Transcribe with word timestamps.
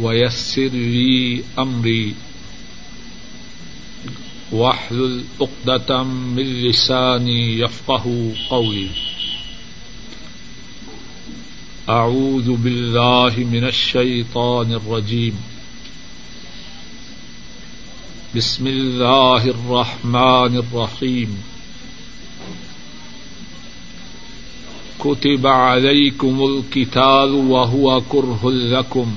ويسر 0.00 0.68
لي 0.68 1.42
أمري. 1.58 2.14
واحلل 4.52 5.24
عقدة 5.40 6.02
من 6.02 6.62
لساني 6.62 7.58
يفقه 7.58 8.32
قولي. 8.50 8.88
أعوذ 11.88 12.52
بالله 12.56 13.34
من 13.38 13.64
الشيطان 13.64 14.72
الرجيم. 14.72 15.36
بسم 18.36 18.66
الله 18.66 19.44
الرحمن 19.44 20.62
الرحيم. 20.64 21.42
كتب 24.98 25.46
عليكم 25.46 26.40
القتال 26.44 27.30
وهو 27.34 28.00
كره 28.00 28.50
لكم. 28.50 29.16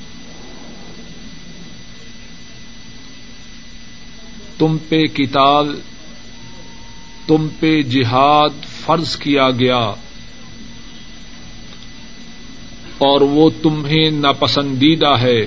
تم 4.61 4.77
پہ 4.89 5.05
کتال 5.13 5.73
تم 7.27 7.47
پہ 7.59 7.81
جہاد 7.81 8.65
فرض 8.79 9.15
کیا 9.17 9.49
گیا، 9.59 9.79
اور 12.97 13.21
وہ 13.21 13.49
تمہیں 13.63 14.09
ناپسندیدہ 14.11 15.13
ہے 15.21 15.39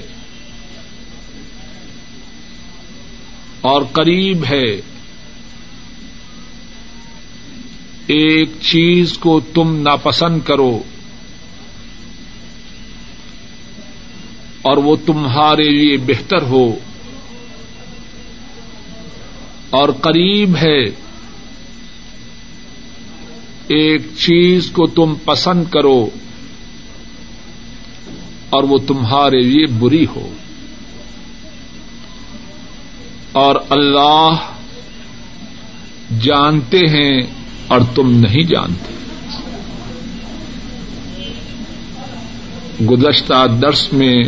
اور 3.60 3.82
قریب 3.92 4.44
ہے۔ 4.44 4.70
ایک 8.06 8.50
چیز 8.60 9.12
کو 9.18 9.38
تم 9.54 9.74
ناپسند 9.80 10.40
کرو 10.44 10.72
اور 14.62 14.76
وہ 14.76 14.96
تمہارے 15.06 15.68
لیے 15.70 15.96
بہتر 16.06 16.42
ہو۔ 16.42 16.64
اور 19.74 19.88
قریب 19.88 20.56
ہے۔ 20.56 20.84
ایک 23.68 24.00
چیز 24.18 24.70
کو 24.70 24.86
تم 24.86 25.14
پسند 25.24 25.64
کرو 25.70 26.08
اور 28.50 28.62
وہ 28.64 28.78
تمہارے 28.78 29.40
لیے 29.40 29.66
بری 29.66 30.06
ہو۔ 30.16 30.32
اور 33.32 33.56
اللہ 33.68 34.30
جانتے 36.22 36.78
ہیں 36.78 37.22
اور 37.66 37.80
تم 37.94 38.10
نہیں 38.10 38.42
جانتے۔ 38.42 38.94
گزشتہ 42.86 43.46
درس 43.62 43.92
میں 43.92 44.22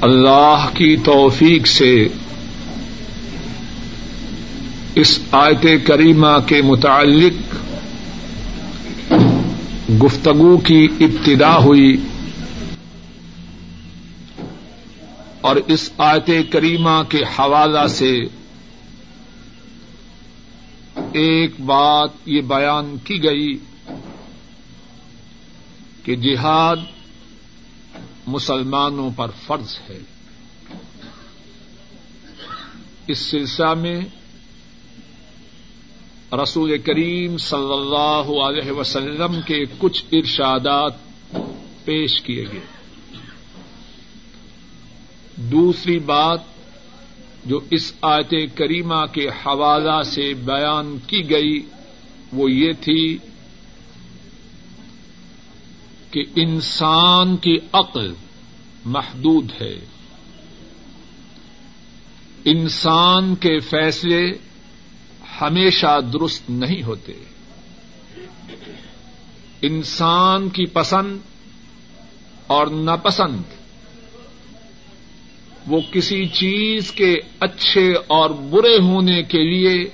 اللہ 0.00 0.66
کی 0.74 0.96
توفیق 0.96 1.66
سے 1.66 2.08
اس 4.94 5.18
آیت 5.32 5.66
کریمہ 5.86 6.38
کے 6.46 6.62
متعلق 6.62 7.54
گفتگو 10.04 10.58
کی 10.58 10.88
ابتدا 11.00 11.56
ہوئی 11.56 11.96
اور 15.40 15.56
اس 15.56 15.90
آیت 15.98 16.30
کریمہ 16.50 17.02
کے 17.08 17.18
حوالہ 17.18 17.86
سے 17.86 18.20
ایک 21.12 21.60
بات 21.60 22.10
یہ 22.26 22.40
بیان 22.40 22.96
کی 23.04 23.24
گئی 23.24 23.58
کہ 26.02 26.16
جہاد 26.16 26.76
مسلمانوں 28.26 29.10
پر 29.16 29.30
فرض 29.46 29.78
ہے۔ 29.90 29.98
اس 33.06 33.18
سلسلہ 33.18 33.74
میں 33.74 34.00
رسول 36.32 36.78
کریم 36.78 37.36
صلی 37.38 37.72
اللہ 37.72 38.42
علیہ 38.42 38.72
وسلم 38.72 39.40
کے 39.46 39.64
کچھ 39.78 40.04
ارشادات 40.12 40.92
پیش 41.84 42.20
کیے 42.20 42.44
گئے۔ 42.52 42.60
دوسری 45.36 45.98
بات 45.98 46.40
جو 47.44 47.60
اس 47.70 47.92
آیت 48.02 48.34
کریمہ 48.54 49.06
کے 49.12 49.28
حوالہ 49.28 50.02
سے 50.02 50.34
بیان 50.34 50.98
کی 51.06 51.30
گئی 51.30 51.60
وہ 52.32 52.50
یہ 52.50 52.72
تھی 52.80 53.18
کہ 56.10 56.24
انسان 56.36 57.36
کی 57.36 57.58
عقل 57.72 58.14
محدود 58.84 59.50
ہے۔ 59.60 59.80
انسان 62.44 63.34
کے 63.34 63.58
فیصلے 63.58 64.32
ہمیشہ 65.42 66.00
درست 66.12 66.50
نہیں 66.50 66.82
ہوتے۔ 66.82 67.12
انسان 69.62 70.48
کی 70.48 70.66
پسند 70.66 71.18
اور 72.46 72.66
ناپسند، 72.66 73.42
وہ 75.66 75.80
کسی 75.92 76.26
چیز 76.26 76.92
کے 76.92 77.16
اچھے 77.40 77.94
اور 78.06 78.30
برے 78.30 78.76
ہونے 78.76 79.22
کے 79.22 79.42
لیے 79.42 79.90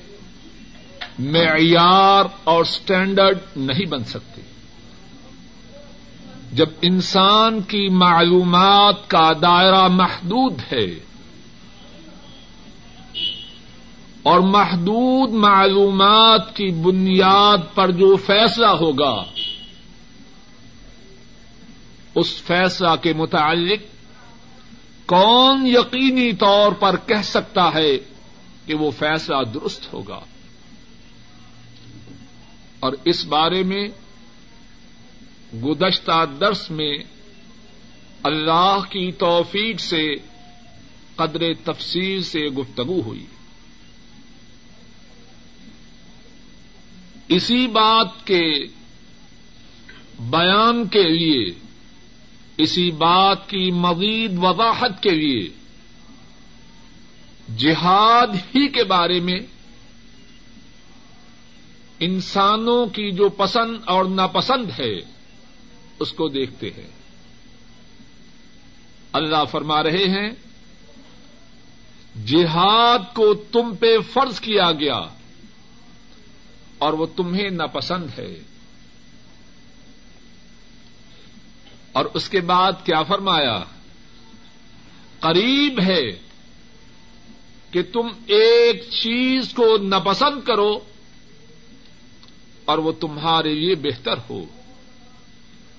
معیار 1.18 2.24
اور 2.44 2.60
اسٹینڈرڈ 2.60 3.38
نہیں 3.56 3.86
بن 3.86 4.04
سکتے۔ 4.04 4.42
جب 6.52 6.66
انسان 6.82 7.60
کی 7.60 7.88
معلومات 7.88 9.08
کا 9.08 9.32
دائرہ 9.42 9.88
محدود 9.88 10.54
ہے 10.72 11.07
اور 14.28 14.40
محدود 14.40 15.30
معلومات 15.30 16.56
کی 16.56 16.70
بنیاد 16.70 17.58
پر 17.74 17.90
جو 17.90 18.16
فیصلہ 18.16 18.66
ہوگا، 18.66 19.24
اس 22.14 22.42
فیصلہ 22.42 22.88
کے 23.02 23.12
متعلق 23.12 23.78
کون 25.06 25.66
یقینی 25.66 26.32
طور 26.32 26.72
پر 26.72 26.96
کہہ 27.06 27.22
سکتا 27.22 27.74
ہے 27.74 27.98
کہ 28.66 28.74
وہ 28.74 28.90
فیصلہ 28.90 29.44
درست 29.54 29.92
ہوگا؟ 29.92 30.20
اور 32.80 32.92
اس 33.04 33.24
بارے 33.24 33.62
میں 33.62 33.88
گزشتہ 35.64 36.24
درس 36.40 36.70
میں 36.70 36.98
اللہ 38.22 38.78
کی 38.90 39.12
توفیق 39.12 39.80
سے 39.80 40.14
قدر 41.16 41.54
تفصیل 41.64 42.22
سے 42.22 42.40
گفتگو 42.40 43.00
ہوئی۔ 43.00 43.26
اسی 47.28 47.66
بات 47.66 48.26
کے 48.26 48.64
بیان 50.18 50.88
کے 50.88 51.02
لیے، 51.02 51.54
اسی 52.58 52.90
بات 52.90 53.48
کی 53.48 53.70
مزید 53.70 54.38
وضاحت 54.42 55.02
کے 55.02 55.10
لیے، 55.10 55.48
جہاد 57.56 58.26
ہی 58.26 58.68
کے 58.68 58.84
بارے 58.84 59.20
میں 59.20 59.40
انسانوں 62.00 62.86
کی 62.86 63.10
جو 63.10 63.28
پسند 63.28 63.78
اور 63.86 64.04
ناپسند 64.04 64.80
ہے، 64.80 64.98
اس 65.98 66.12
کو 66.12 66.28
دیکھتے 66.28 66.70
ہیں۔ 66.70 66.90
اللہ 69.12 69.44
فرما 69.50 69.82
رہے 69.82 70.08
ہیں، 70.08 70.30
جہاد 72.26 73.14
کو 73.14 73.34
تم 73.34 73.74
پہ 73.74 73.98
فرض 74.12 74.40
کیا 74.40 74.72
گیا۔ 74.72 75.00
اور 76.78 76.92
وہ 76.92 77.06
تمہیں 77.06 77.50
ناپسند 77.50 78.18
ہے۔ 78.18 78.42
اور 81.92 82.04
اس 82.04 82.28
کے 82.28 82.40
بعد 82.40 82.72
کیا 82.84 83.02
فرمایا؟ 83.02 83.64
قریب 85.20 85.80
ہے 85.80 86.10
کہ 87.70 87.82
تم 87.92 88.08
ایک 88.26 88.82
چیز 88.90 89.54
کو 89.54 89.76
ناپسند 89.76 90.46
کرو 90.46 90.78
اور 92.64 92.78
وہ 92.78 92.92
تمہارے 92.92 93.54
لیے 93.54 93.74
بہتر 93.74 94.18
ہو۔ 94.30 94.44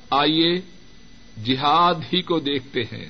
آئیے 0.09 0.55
جہاد 1.45 1.95
ہی 2.13 2.21
کو 2.21 2.39
دیکھتے 2.39 2.81
ہیں۔ 2.81 3.09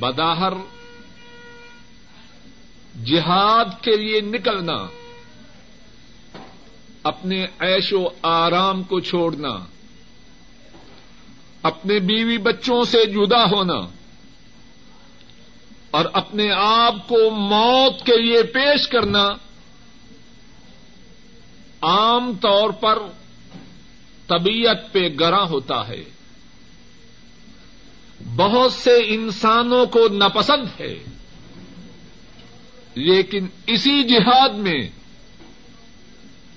بداہر، 0.00 0.52
جہاد 3.04 3.82
کے 3.82 3.96
لیے 3.96 4.20
نکلنا۔ 4.20 5.01
اپنے 7.02 7.46
عیش 7.60 7.92
و 7.92 8.08
آرام 8.22 8.82
کو 8.82 9.00
چھوڑنا، 9.00 9.50
اپنے 11.62 11.98
بیوی 11.98 12.38
بچوں 12.38 12.84
سے 12.84 13.06
جدا 13.06 13.44
ہونا، 13.50 13.78
اور 15.90 16.04
اپنے 16.12 16.50
آپ 16.56 17.08
کو 17.08 17.30
موت 17.30 18.06
کے 18.06 18.16
لیے 18.22 18.42
پیش 18.42 18.88
کرنا، 18.88 19.28
عام 21.82 22.32
طور 22.40 22.70
پر 22.70 22.98
طبیعت 24.26 24.92
پہ 24.92 25.08
گراں 25.20 25.46
ہوتا 25.46 25.88
ہے۔ 25.88 26.02
بہت 28.36 28.72
سے 28.72 28.96
انسانوں 29.06 29.86
کو 29.86 30.08
ناپسند 30.08 30.80
ہے، 30.80 30.94
لیکن 32.94 33.46
اسی 33.66 34.02
جہاد 34.02 34.48
میں 34.48 34.80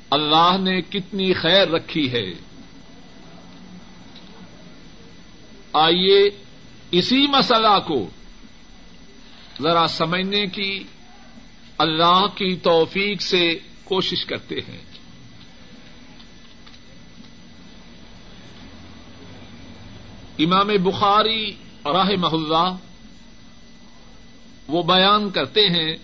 اللہ 0.10 0.58
نے 0.60 0.82
کتنی 0.82 1.34
خیر 1.34 1.68
رکھی 1.68 2.12
ہے۔ 2.12 2.34
آئیے 5.74 6.30
اسی 6.92 7.28
مسئلہ 7.28 7.80
کو 7.88 8.10
ذرا 9.62 9.88
سمجھنے 9.88 10.46
کی 10.48 10.84
اللہ 11.78 12.26
کی 12.36 12.56
توفیق 12.56 13.22
سے 13.22 13.60
کوشش 13.84 14.26
کرتے 14.26 14.56
ہیں۔ 14.56 14.82
امام 20.40 20.68
بخاری 20.68 21.52
راہ 21.86 22.10
محلہ 22.20 22.76
وہ 24.68 24.84
بیان 24.84 25.30
کرتے 25.30 25.62
ہیں، 25.62 25.96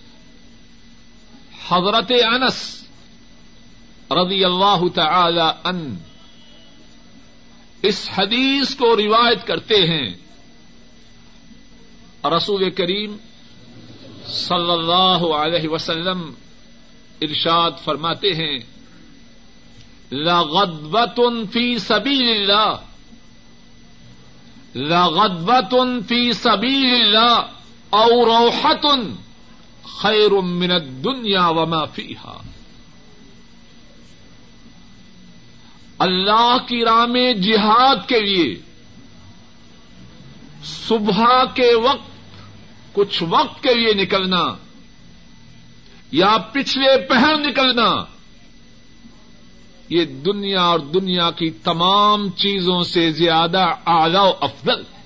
حضرت 1.68 2.12
انس 2.32 2.81
رضی 4.14 4.44
اللہ 4.44 4.88
تعالی 4.94 5.50
ان 5.64 5.94
اس 7.82 8.10
حدیث 8.18 8.74
کو 8.74 8.96
روایت 8.96 9.46
کرتے 9.46 9.74
ہیں۔ 9.74 10.10
رسول 12.24 12.70
کریم 12.70 13.16
صلی 14.26 14.70
اللہ 14.70 15.24
علیہ 15.36 15.68
وسلم 15.68 16.32
ارشاد 17.20 17.70
فرماتے 17.84 18.32
ہیں 18.32 18.58
لغدبت 20.12 21.20
فی 21.52 21.78
سبیل 21.78 22.50
اللہ 22.50 22.74
لغدبت 24.74 25.74
فی 26.08 26.32
سبیل 26.32 26.94
اللہ 26.94 27.40
او 27.90 28.26
روحت 28.26 28.86
خیر 30.00 30.30
من 30.30 30.70
الدنیا 30.70 31.48
وما 31.48 31.84
فیہا۔ 31.84 32.42
اللہ 36.02 36.56
کی 36.68 36.84
راہ 36.84 37.06
میں 37.06 37.34
جہاد 37.34 37.96
کے 38.08 38.20
لیے 38.20 38.54
صبح 40.64 41.44
کے 41.54 41.74
وقت، 41.74 42.10
کچھ 42.92 43.22
وقت 43.28 43.62
کے 43.62 43.74
لیے 43.74 44.02
نکلنا، 44.02 44.54
یا 46.12 46.36
پچھلے 46.52 47.06
پہر 47.08 47.34
نکلنا، 47.38 48.04
یہ 49.88 50.04
دنیا 50.04 50.62
اور 50.62 50.78
دنیا 50.78 51.30
کی 51.30 51.50
تمام 51.50 52.30
چیزوں 52.30 52.82
سے 52.82 53.10
زیادہ 53.10 53.64
اعلی 53.86 54.18
و 54.18 54.32
افضل 54.40 54.80
ہے۔ 54.80 55.02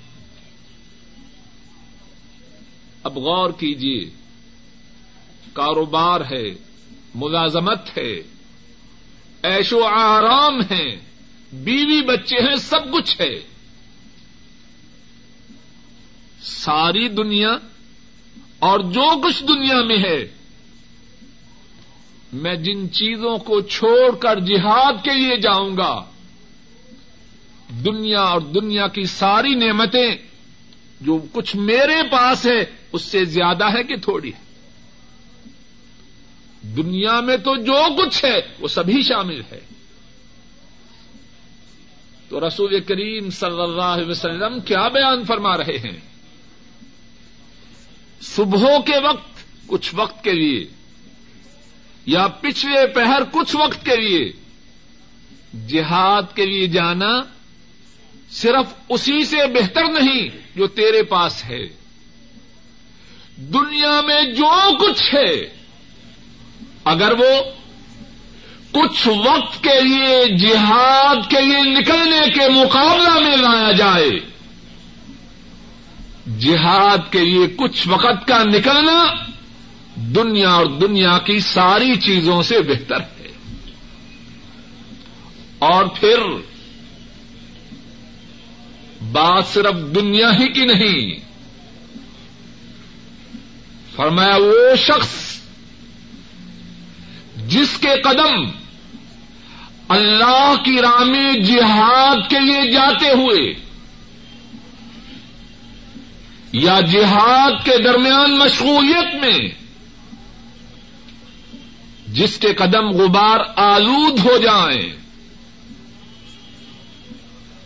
اب 3.02 3.16
غور 3.16 3.50
کیجیے 3.50 4.10
کاروبار 5.52 6.20
ہے، 6.20 6.54
ملازمت 7.14 7.98
ہے۔ 7.98 8.35
ایش 9.42 9.72
و 9.72 9.84
آرام 9.84 10.60
ہے، 10.60 10.96
بیوی 11.52 12.02
بچے 12.02 12.36
ہیں، 12.36 12.56
سب 12.56 12.92
کچھ 12.92 13.20
ہے۔ 13.20 13.40
ساری 16.42 17.08
دنیا 17.08 17.58
اور 18.58 18.80
جو 18.80 19.20
کچھ 19.24 19.44
دنیا 19.44 19.82
میں 19.82 19.98
ہے، 19.98 20.28
میں 22.32 22.54
جن 22.54 22.92
چیزوں 22.92 23.38
کو 23.38 23.60
چھوڑ 23.60 24.16
کر 24.16 24.40
جہاد 24.40 24.92
کے 25.04 25.14
لیے 25.14 25.36
جاؤں 25.36 25.76
گا، 25.76 26.04
دنیا 27.84 28.20
اور 28.20 28.40
دنیا 28.40 28.86
کی 28.86 29.04
ساری 29.04 29.54
نعمتیں 29.54 30.16
جو 31.00 31.26
کچھ 31.32 31.56
میرے 31.56 32.02
پاس 32.10 32.46
ہے، 32.46 32.64
اس 32.92 33.02
سے 33.02 33.24
زیادہ 33.24 33.64
ہے 33.64 33.82
کہ 33.82 33.96
تھوڑی 33.96 34.32
ہے۔ 34.32 34.45
دنیا 36.76 37.20
میں 37.20 37.36
تو 37.36 37.56
جو 37.56 38.02
کچھ 38.02 38.24
ہے، 38.24 38.40
وہ 38.60 38.68
سبھی 38.68 39.02
شامل 39.02 39.40
ہے۔ 39.52 39.60
تو 42.28 42.48
رسول 42.48 42.80
کریم 42.80 43.30
صلی 43.30 43.62
اللہ 43.62 43.82
علیہ 43.82 44.10
وسلم 44.10 44.60
کیا 44.60 44.88
بیان 44.88 45.24
فرما 45.24 45.56
رہے 45.56 45.78
ہیں؟ 45.78 46.00
صبح 48.20 48.78
کے 48.86 48.98
وقت، 48.98 49.44
کچھ 49.66 49.94
وقت 49.94 50.24
کے 50.24 50.32
لیے، 50.32 50.66
یا 52.06 52.26
پچھلے 52.26 52.86
پہر 52.86 53.22
کچھ 53.32 53.56
وقت 53.56 53.84
کے 53.84 53.96
لیے 53.96 54.32
جہاد 55.68 56.22
کے 56.34 56.46
لیے 56.46 56.66
جانا 56.66 57.22
صرف 58.30 58.74
اسی 58.88 59.24
سے 59.24 59.36
بہتر 59.36 59.84
نہیں 60.00 60.28
جو 60.56 60.66
تیرے 60.66 61.02
پاس 61.02 61.44
ہے۔ 61.44 61.68
دنیا 63.36 64.00
میں 64.00 64.22
جو 64.22 64.78
کچھ 64.78 65.14
ہے 65.14 65.55
اگر 66.86 67.12
وہ 67.12 67.42
کچھ 68.70 69.08
وقت 69.08 69.64
کے 69.64 69.80
لیے 69.80 70.38
جہاد 70.38 71.30
کے 71.30 71.40
لیے 71.40 71.80
نکلنے 71.80 72.30
کے 72.30 72.48
مقابلہ 72.48 73.28
میں 73.28 73.36
لایا 73.36 73.72
جائے، 73.72 74.10
جہاد 76.38 77.12
کے 77.12 77.24
لیے 77.24 77.46
کچھ 77.56 77.88
وقت 77.88 78.28
کا 78.28 78.42
نکلنا 78.42 79.04
دنیا 79.94 80.50
اور 80.50 80.66
دنیا 80.66 81.18
کی 81.18 81.38
ساری 81.40 81.94
چیزوں 81.94 82.42
سے 82.42 82.60
بہتر 82.60 83.00
ہے۔ 83.00 83.28
اور 85.58 85.84
پھر 85.84 86.18
بات 89.12 89.46
صرف 89.46 89.94
دنیا 89.94 90.38
ہی 90.38 90.48
کی 90.48 90.64
نہیں، 90.64 91.20
فرمایا 93.96 94.36
وہ 94.36 94.76
شخص 94.76 95.25
جس 97.48 97.78
کے 97.78 98.02
قدم 98.02 98.50
اللہ 99.88 100.54
کی 100.64 100.76
راہ 100.76 101.04
میں 101.04 101.32
جہاد 101.32 102.30
کے 102.30 102.40
لیے 102.40 102.72
جاتے 102.72 103.08
ہوئے 103.08 103.54
یا 106.52 106.80
جہاد 106.80 107.64
کے 107.64 107.82
درمیان 107.84 108.38
مشغولیت 108.38 109.14
میں 109.14 109.48
جس 112.08 112.38
کے 112.38 112.54
قدم 112.54 112.90
غبار 112.90 113.40
آلود 113.56 114.18
ہو 114.24 114.36
جائیں، 114.36 114.92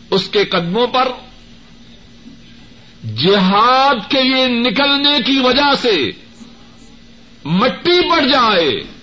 اس 0.09 0.29
کے 0.29 0.45
قدموں 0.45 0.87
پر 0.87 1.07
جہاد 3.15 3.95
کے 4.09 4.23
لیے 4.23 4.47
نکلنے 4.47 5.17
کی 5.25 5.39
وجہ 5.39 5.75
سے 5.81 6.11
مٹی 7.45 8.09
پڑ 8.09 8.21
جائے۔ 8.21 9.00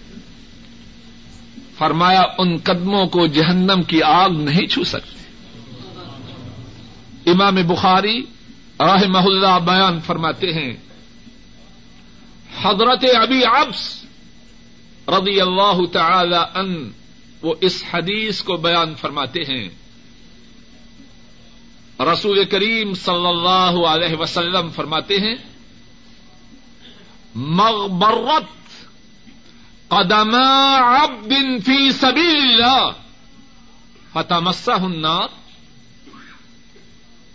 فرمایا، 1.78 2.22
ان 2.38 2.56
قدموں 2.64 3.06
کو 3.06 3.26
جہنم 3.26 3.82
کی 3.82 4.02
آگ 4.02 4.30
نہیں 4.30 4.66
چھو 4.66 4.84
سکتے 4.84 5.18
امام 7.30 7.54
بخاری 7.54 8.22
راہ 8.80 9.04
محلہ 9.08 9.58
بیان 9.64 10.00
فرماتے 10.00 10.52
ہیں، 10.52 10.72
حضرت 12.62 13.04
ابی 13.14 13.44
عبس 13.44 14.04
رضی 15.08 15.40
اللہ 15.40 15.78
تعالی 15.92 16.42
ان 16.54 16.90
وہ 17.42 17.54
اس 17.60 17.84
حدیث 17.94 18.42
کو 18.42 18.56
بیان 18.56 18.94
فرماتے 18.94 19.40
ہیں۔ 19.40 19.68
رسول 22.12 22.44
کریم 22.44 22.94
صلی 22.94 23.26
اللہ 23.26 23.86
علیہ 23.86 24.16
وسلم 24.16 24.70
فرماتے 24.70 25.18
ہیں، 25.18 25.36
مغبرت 27.34 28.57
قدم 29.88 30.34
عبد 30.84 31.32
فی 31.66 31.92
سبیل 31.92 32.62
اللہ 32.62 32.90
فتمسہ 34.12 34.70
النار۔ 34.70 35.28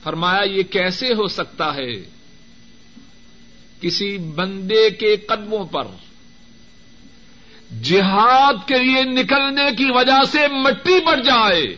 فرمایا، 0.03 0.43
یہ 0.43 0.63
کیسے 0.63 1.07
ہو 1.07 1.27
سکتا 1.27 1.75
ہے 1.75 2.09
کسی 3.81 4.17
بندے 4.17 4.89
کے 4.89 5.17
قدموں 5.17 5.65
پر 5.65 5.87
جہاد 7.83 8.53
کے 8.67 8.77
لیے 8.77 9.03
نکلنے 9.03 9.75
کی 9.77 9.91
وجہ 9.91 10.23
سے 10.31 10.47
مٹی 10.47 11.05
پڑ 11.05 11.15
جائے 11.15 11.75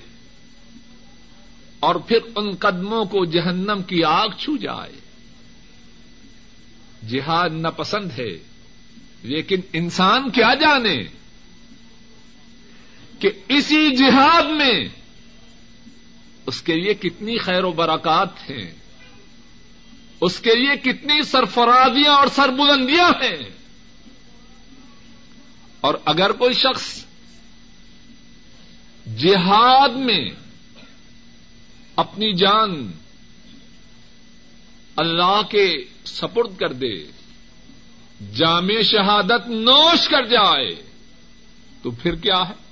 اور 1.80 1.96
پھر 1.96 2.18
ان 2.36 2.56
قدموں 2.56 3.06
کو 3.06 3.26
جہنم 3.26 3.82
کی 3.88 4.04
آگ 4.04 4.28
چھو 4.38 4.58
جائے؟ 4.58 5.00
جہاد 7.08 7.50
نہ 7.50 7.68
پسند 7.68 8.12
ہے۔ 8.20 8.55
لیکن 9.26 9.62
انسان 9.74 10.30
کیا 10.32 10.54
جانے 10.54 11.04
کہ 13.20 13.32
اسی 13.48 13.96
جہاد 13.96 14.44
میں 14.44 14.86
اس 16.46 16.62
کے 16.62 16.76
لیے 16.76 16.94
کتنی 16.94 17.38
خیر 17.38 17.64
و 17.64 17.72
برکات 17.72 18.50
ہیں، 18.50 18.72
اس 20.22 20.40
کے 20.40 20.56
لیے 20.56 20.94
کتنی 20.94 21.24
سرفرازیاں 21.24 22.14
اور 22.14 22.28
سربلندیاں 22.28 23.10
ہیں۔ 23.10 23.50
اور 25.82 25.94
اگر 26.06 26.32
کوئی 26.32 26.54
شخص 26.54 27.06
جہاد 29.18 29.90
میں 29.90 30.30
اپنی 31.96 32.34
جان 32.34 32.92
اللہ 34.96 35.42
کے 35.50 35.86
سپرد 36.06 36.58
کر 36.58 36.74
دے 36.74 37.12
جامع 38.20 38.82
شہادت 38.82 39.48
نوش 39.48 40.08
کر 40.08 40.26
جائے، 40.26 40.76
تو 41.82 41.92
پھر 41.92 42.16
کیا 42.16 42.50
ہے؟ 42.50 42.66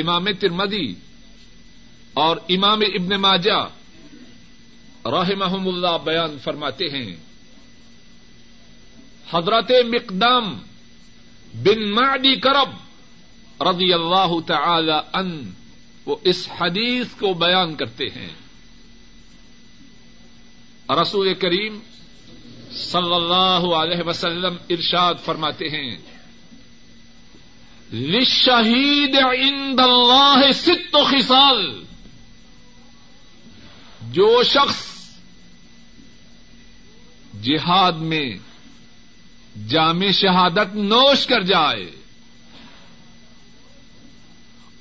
امام 0.00 0.26
ترمدی 0.40 0.94
اور 2.14 2.36
امام 2.48 2.80
ابن 2.80 3.20
ماجہ 3.20 3.68
رحمہم 5.06 5.68
اللہ 5.68 5.96
بیان 6.04 6.38
فرماتے 6.38 6.84
ہیں، 6.84 7.16
حضرت 9.32 9.70
مقدام 9.70 10.58
بن 11.54 11.90
معدی 11.90 12.40
کرب 12.40 12.70
رضی 13.62 13.92
اللہ 13.92 14.40
تعالی 14.46 14.98
ان 15.12 15.50
وہ 16.06 16.16
اس 16.24 16.48
حدیث 16.60 17.06
کو 17.14 17.34
بیان 17.34 17.74
کرتے 17.74 18.04
ہیں۔ 18.04 18.32
رسول 21.02 21.34
کریم 21.34 21.78
صلی 22.72 23.14
اللہ 23.14 23.74
علیہ 23.76 24.02
وسلم 24.06 24.56
ارشاد 24.70 25.14
فرماتے 25.24 25.68
ہیں 25.68 25.96
لشہید 27.92 29.16
عند 29.16 29.80
اللہ 29.80 30.52
ست 30.54 30.96
و 30.96 31.04
خصال، 31.04 31.84
جو 34.02 34.42
شخص 34.42 34.88
جہاد 37.42 37.92
میں 37.92 38.30
جامع 39.68 40.10
شہادت 40.10 40.74
نوش 40.74 41.26
کر 41.26 41.40
جائے، 41.40 41.90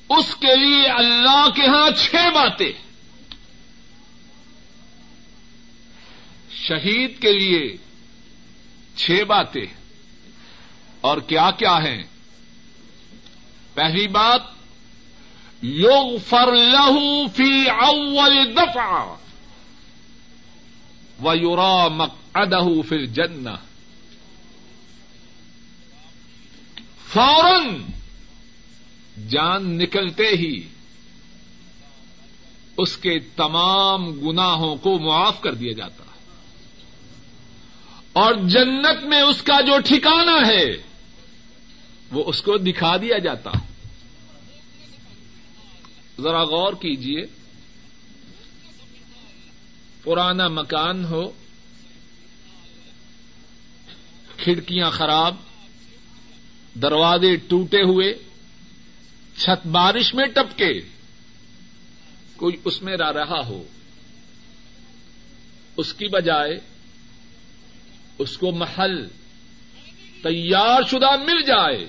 اس 0.10 0.36
کے 0.36 0.56
لیے 0.56 0.88
اللہ 0.88 1.48
کے 1.56 1.68
ہاں 1.68 1.90
چھ 1.98 2.16
باتیں۔ 2.16 2.87
شہید 6.68 7.22
کے 7.22 7.32
لیے 7.32 7.78
چھ 8.96 9.24
باتیں 9.28 9.66
اور 11.02 11.18
کیا 11.18 11.52
کیا 11.52 11.78
ہیں؟ 11.84 12.04
پہلی 13.74 14.08
بات 14.08 14.42
یوگ 15.62 16.18
فر 16.30 16.52
لہو 16.52 17.28
فی 17.28 17.70
اول 17.70 18.56
دفعہ 18.56 19.16
و 21.24 21.36
یورا 21.36 21.88
مک 21.88 22.14
ادہ 22.34 22.60
فر 22.88 23.06
جن 23.06 23.48
فورن 27.14 27.82
جان 29.30 29.78
نکلتے 29.78 30.28
ہی 30.28 30.62
اس 32.78 32.98
کے 32.98 33.20
تمام 33.20 34.12
گناہوں 34.12 34.76
کو 34.76 35.00
معاف 35.00 35.42
کر 35.42 35.54
دیا 35.54 35.72
جاتا۔ 35.72 36.04
اور 38.18 38.34
جنت 38.34 39.06
میں 39.06 39.22
اس 39.22 39.42
کا 39.42 39.62
جو 39.62 39.80
ٹھکانا 39.86 40.48
ہے، 40.48 40.66
وہ 42.12 42.24
اس 42.28 42.42
کو 42.42 42.58
دکھا 42.58 42.98
دیا 42.98 43.18
جاتا۔ 43.18 43.52
ذرا 46.22 46.44
غور 46.44 46.74
کیجیے 46.74 47.26
پرانا 50.04 50.48
مکان 50.48 51.06
ہو، 51.06 51.32
کھڑکیاں 54.38 54.92
خراب، 54.92 55.36
دروازے 56.82 57.36
ٹوٹے 57.36 57.82
ہوئے، 57.82 58.14
چھت 59.38 59.68
بارش 59.68 60.14
میں 60.14 60.26
ٹپکے۔ 60.26 60.82
کوئی 62.36 62.56
اس 62.66 62.82
میں 62.82 62.98
رہ 62.98 63.12
رہا 63.12 63.46
ہو۔ 63.46 63.64
اس 65.78 65.94
کی 65.94 66.08
بجائے 66.08 66.77
اس 68.20 68.38
کو 68.38 68.52
محل 68.52 69.08
تیار 70.24 70.82
شدہ 70.84 71.16
مل 71.24 71.42
جائے۔ 71.42 71.86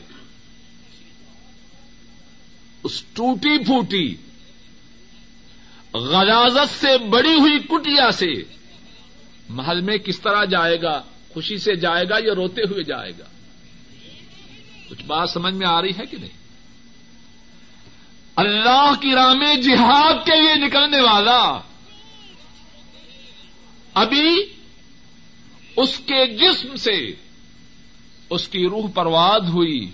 اس 2.85 3.03
ٹوٹی 3.13 3.65
پھوٹی، 3.65 4.17
غلازت 5.95 6.81
سے 6.81 6.99
بڑی 6.99 7.35
ہوئی 7.35 7.59
کٹیا 7.59 8.11
سے 8.11 8.33
محل 9.49 9.81
میں 9.81 9.99
کس 9.99 10.21
طرح 10.21 10.45
جائے 10.45 10.83
گا؟ 10.83 11.03
خوشی 11.29 11.59
سے 11.59 11.77
جائے 11.77 12.05
گا 12.09 12.17
یا 12.19 12.35
روتے 12.35 12.63
ہوئے 12.63 12.85
جائے 12.85 13.13
گا؟ 13.19 13.25
کچھ 14.91 15.05
بات 15.05 15.31
سمجھ 15.31 15.55
میں 15.55 15.67
آ 15.67 15.83
رہی 15.83 15.91
ہے 15.91 16.07
کہ 16.07 16.17
نہیں؟ 16.17 16.39
اللہ 18.37 18.93
کی 19.01 19.15
راہ 19.15 19.35
میں 19.35 19.57
جہاد 19.57 20.27
کے 20.27 20.43
لیے 20.43 20.67
نکلنے 20.67 21.01
والا 21.01 21.61
ابھی 23.95 24.45
اس 25.79 25.99
کے 25.99 26.27
جسم 26.37 26.77
سے 26.77 26.97
اس 28.31 28.49
کی 28.49 28.65
روح 28.67 28.91
پرواد 28.95 29.41
ہوئی۔ 29.41 29.91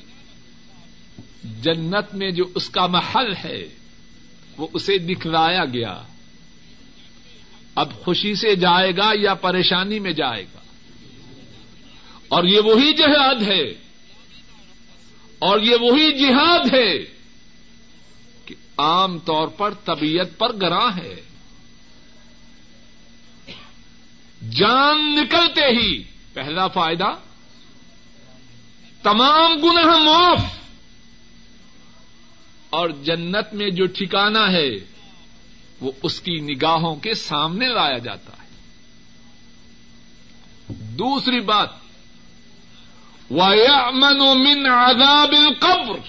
جنت 1.62 2.14
میں 2.14 2.30
جو 2.30 2.44
اس 2.54 2.70
کا 2.70 2.86
محل 2.86 3.32
ہے، 3.44 3.68
وہ 4.56 4.68
اسے 4.72 4.98
دکھلایا 4.98 5.64
گیا۔ 5.64 6.02
اب 7.74 7.92
خوشی 7.92 8.34
سے 8.34 8.54
جائے 8.54 8.96
گا 8.96 9.10
یا 9.14 9.34
پریشانی 9.34 9.98
میں 9.98 10.12
جائے 10.12 10.42
گا؟ 10.42 10.60
اور 12.28 12.44
یہ 12.44 12.60
وہی 12.60 12.92
جہاد 12.92 13.42
ہے، 13.42 13.64
اور 15.38 15.60
یہ 15.60 15.76
وہی 15.80 16.12
جہاد 16.12 16.72
ہے 16.72 16.98
کہ 18.44 18.54
عام 18.78 19.18
طور 19.18 19.48
پر 19.48 19.74
طبیعت 19.84 20.38
پر 20.38 20.52
گراں 20.52 20.90
ہے۔ 20.96 21.14
جان 24.50 25.14
نکلتے 25.14 25.60
ہی 25.60 26.02
پہلا 26.32 26.68
فائدہ 26.68 27.12
تمام 29.02 29.52
گناہ 29.52 29.98
معاف 29.98 30.58
اور 32.70 32.88
جنت 32.88 33.54
میں 33.54 33.70
جو 33.70 33.86
ٹھکانا 33.86 34.52
ہے 34.52 34.70
وہ 35.80 35.92
اس 36.02 36.20
کی 36.20 36.40
نگاہوں 36.40 36.96
کے 36.96 37.14
سامنے 37.14 37.66
لایا 37.68 37.98
جاتا 37.98 38.32
ہے۔ 38.42 38.48
دوسری 40.68 41.40
بات 41.40 41.68
وَيَأْمَنُ 43.30 44.34
مِنْ 44.34 44.66
عَذَابِ 44.66 45.36
الْقَبْرِ۔ 45.36 46.00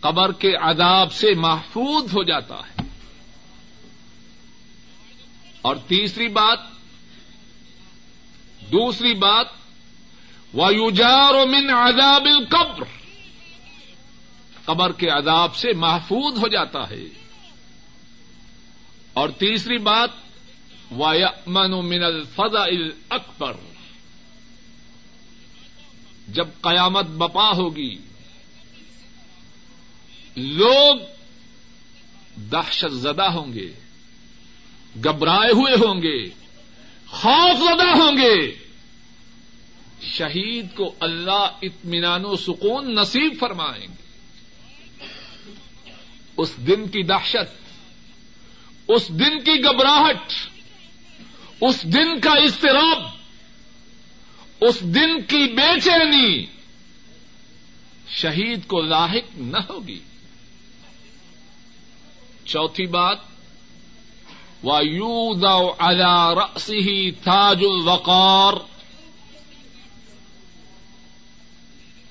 قبر 0.00 0.32
کے 0.32 0.54
عذاب 0.54 1.12
سے 1.12 1.34
محفوظ 1.34 2.04
ہو 2.04 2.22
جاتا 2.22 2.54
ہے۔ 2.54 2.75
اور 5.66 5.76
تیسری 5.76 6.28
بات، 6.28 6.58
دوسری 8.72 9.14
بات 9.14 9.46
ویوجار 10.54 11.46
من 11.46 11.70
عذاب 11.70 12.24
القبر، 12.24 12.84
قبر 14.64 14.92
کے 14.92 15.08
عذاب 15.08 15.56
سے 15.56 15.72
محفوظ 15.72 16.38
ہو 16.38 16.48
جاتا 16.48 16.90
ہے۔ 16.90 17.04
اور 19.12 19.28
تیسری 19.28 19.78
بات، 19.78 20.10
وَيَأْمَنُ 20.90 21.82
من 21.82 22.02
الفضاء 22.02 22.66
الاکبر 22.66 23.52
جب 26.28 26.48
قیامت 26.60 27.04
بپا 27.04 27.50
ہوگی، 27.50 27.98
لوگ 30.36 30.96
دہشت 32.36 32.92
زدہ 32.92 33.24
ہوں 33.24 33.52
گے۔ 33.52 33.85
گھبرائے 35.04 35.52
ہوئے 35.52 35.74
ہوں 35.74 36.02
گے، 36.02 36.28
خوف 37.06 37.58
زدہ 37.58 38.02
ہوں 38.02 38.16
گے۔ 38.16 38.66
شہید 40.02 40.74
کو 40.74 40.94
اللہ 41.00 41.48
اطمینان 41.62 42.24
و 42.24 42.36
سکون 42.36 42.94
نصیب 42.94 43.34
فرمائیں 43.40 43.86
گے۔ 43.86 44.06
اس 46.36 46.56
دن 46.56 46.88
کی 46.88 47.02
دہشت، 47.02 47.70
اس 48.88 49.08
دن 49.08 49.40
کی 49.40 49.64
گھبراہٹ، 49.64 50.32
اس 51.60 51.82
دن 51.82 52.20
کا 52.20 52.30
اضطراب، 52.30 53.02
اس 54.60 54.80
دن 54.80 55.22
کی 55.22 55.54
بے 55.54 55.80
چینی 55.80 56.46
شہید 58.08 58.66
کو 58.66 58.80
لاحق 58.80 59.38
نہ 59.38 59.58
ہوگی۔ 59.68 60.00
چوتھی 62.44 62.86
بات 62.86 63.35
وایود 64.64 65.44
رسی 66.38 67.10
تاج 67.10 67.56
الوقار 67.56 68.52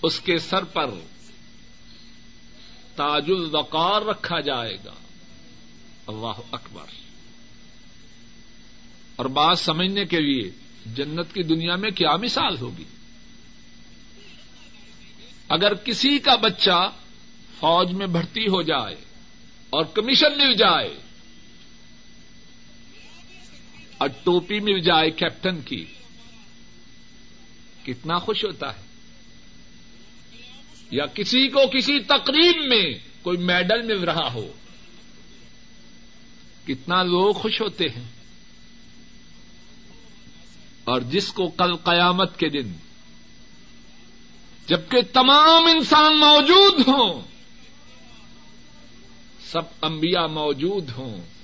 اس 0.01 0.19
کے 0.19 0.39
سر 0.39 0.63
پر 0.63 0.89
تاج 2.95 3.23
الوقار 3.27 4.01
رکھا 4.01 4.39
جائے 4.39 4.77
گا۔ 4.85 4.93
اللہ 6.07 6.41
اکبر۔ 6.51 6.85
اور 9.15 9.25
بات 9.25 9.59
سمجھنے 9.59 10.05
کے 10.05 10.19
لیے 10.19 10.51
جنت 10.85 11.33
کی 11.33 11.43
دنیا 11.43 11.75
میں 11.75 11.91
کیا 11.91 12.15
مثال 12.15 12.57
ہوگی؟ 12.57 12.83
اگر 15.49 15.73
کسی 15.73 16.19
کا 16.19 16.35
بچہ 16.35 16.91
فوج 17.59 17.91
میں 17.91 18.07
بھرتی 18.07 18.43
ہو 18.43 18.61
جائے 18.61 18.95
اور 19.69 19.85
کمیشن 19.85 20.37
مل 20.37 20.55
جائے 20.55 21.04
اور 23.97 24.09
ٹوپی 24.23 24.59
مل 24.59 24.79
جائے 24.79 25.11
کیپٹن 25.11 25.61
کی، 25.61 25.85
کتنا 27.85 28.17
خوش 28.17 28.45
ہوتا 28.45 28.77
ہے۔ 28.77 28.85
یا 30.91 31.05
کسی 31.05 31.47
کو 31.47 31.59
کسی 31.67 31.99
تقریب 31.99 32.55
میں 32.67 32.93
کوئی 33.21 33.37
میڈل 33.37 33.81
مل 33.81 34.03
رہا 34.03 34.33
ہو۔ 34.33 34.53
کتنا 36.67 37.03
لوگ 37.03 37.33
خوش 37.33 37.61
ہوتے 37.61 37.85
ہیں۔ 37.89 38.11
اور 40.83 41.01
جس 41.01 41.27
کو 41.27 41.47
کل 41.47 41.75
قیامت 41.75 42.39
کے 42.39 42.49
دن 42.49 42.71
جبکہ 44.67 45.01
تمام 45.13 45.65
انسان 45.65 46.19
موجود 46.19 46.87
ہوں، 46.87 47.21
سب 49.51 49.61
انبیاء 49.81 50.27
موجود 50.27 50.89
ہوں۔ 50.97 51.34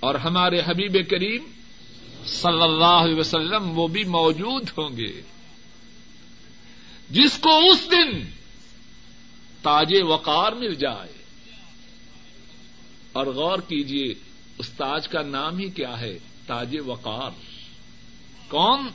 اور 0.00 0.14
ہمارے 0.14 0.60
حبیب 0.60 1.10
کریم 1.10 1.42
صلی 2.26 2.62
اللہ 2.62 2.84
علیہ 2.84 3.16
وسلم 3.16 3.78
وہ 3.78 3.88
بھی 3.88 4.04
موجود 4.04 4.68
ہوں 4.78 4.96
گے۔ 4.96 5.22
جس 7.10 7.38
کو 7.38 7.58
اس 7.58 7.90
دن 7.90 8.24
تاج 9.62 9.94
وقار 10.02 10.52
مل 10.52 10.74
جائے۔ 10.74 11.12
اور 13.12 13.26
غور 13.26 13.58
کیجیے 13.58 14.14
اس 14.58 14.70
تاج 14.70 15.08
کا 15.08 15.22
نام 15.22 15.58
ہی 15.58 15.68
کیا 15.68 16.00
ہے؟ 16.00 16.18
تاج 16.46 16.76
وقار۔ 16.86 17.30
کون؟ 18.48 18.88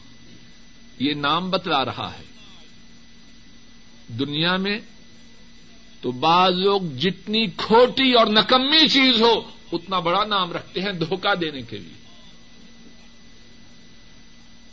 یہ 1.00 1.14
نام 1.14 1.50
بتلا 1.50 1.86
رہا 1.86 2.12
ہے۔ 2.20 2.24
دنیا 4.08 4.58
میں 4.58 4.80
تو 6.02 6.12
بعض 6.12 6.54
لوگ 6.54 6.82
جتنی 6.82 7.48
کھوٹی 7.48 8.14
اور 8.14 8.28
نکمی 8.28 8.88
چیز 8.88 9.22
ہو 9.22 9.42
اتنا 9.72 10.00
بڑا 10.00 10.24
نام 10.24 10.52
رکھتے 10.52 10.82
ہیں 10.82 10.92
دھوکہ 10.92 11.36
دینے 11.36 11.62
کے 11.62 11.78
لیے۔ 11.78 12.06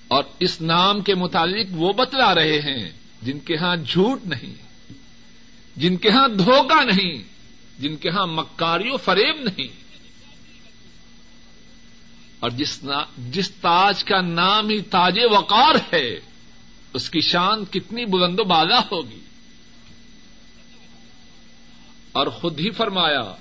اور 0.08 0.25
اس 0.38 0.61
نام 0.61 1.00
کے 1.00 1.14
متعلق 1.14 1.66
وہ 1.70 1.92
بتلا 1.92 2.35
رہے 2.35 2.61
ہیں 2.61 2.90
جن 3.22 3.38
کے 3.38 3.57
ہاں 3.57 3.76
جھوٹ 3.76 4.26
نہیں، 4.26 4.55
جن 5.76 5.96
کے 5.96 6.11
ہاں 6.11 6.28
دھوکہ 6.28 6.85
نہیں، 6.85 7.22
جن 7.78 7.96
کے 7.96 8.11
ہاں 8.11 8.26
مکاری 8.26 8.90
و 8.90 8.96
فریب 8.96 9.37
نہیں۔ 9.37 9.83
اور 12.40 12.50
جس 12.50 12.85
جس 13.18 13.50
تاج 13.50 14.05
کا 14.05 14.20
نام 14.20 14.68
ہی 14.68 14.81
تاج 14.81 15.18
وقار 15.31 15.74
ہے، 15.92 16.20
اس 16.92 17.11
کی 17.11 17.20
شان 17.20 17.64
کتنی 17.64 18.05
بلند 18.05 18.40
و 18.40 18.44
بالا 18.44 18.78
ہوگی۔ 18.78 19.20
اور 22.12 22.26
خود 22.26 22.61
ہی 22.61 22.70
فرمایا 22.70 23.35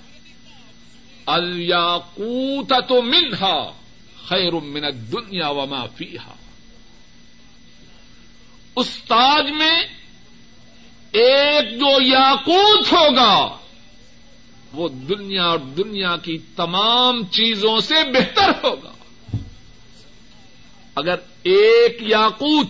الکوت 1.26 2.74
تو 2.88 3.02
منہا 3.02 3.72
خیر 4.26 4.54
من 4.54 4.84
دنیا 5.12 5.48
وما 5.48 5.86
فیحا 5.86 6.34
اس 8.76 8.88
تاج 9.08 9.52
میں 9.52 9.82
ایک 11.12 11.80
جو 11.80 12.02
یاقوت 12.02 12.94
ہوگا، 12.94 13.58
وہ 14.74 14.90
دنیا 14.90 15.46
اور 15.46 15.60
دنیا 15.60 16.18
کی 16.18 16.38
تمام 16.56 17.26
چیزوں 17.26 17.80
سے 17.80 17.96
بہتر 18.14 18.50
ہوگا۔ 18.64 18.92
اگر 20.96 21.16
ایک 21.44 21.98
یاقوت 22.02 22.70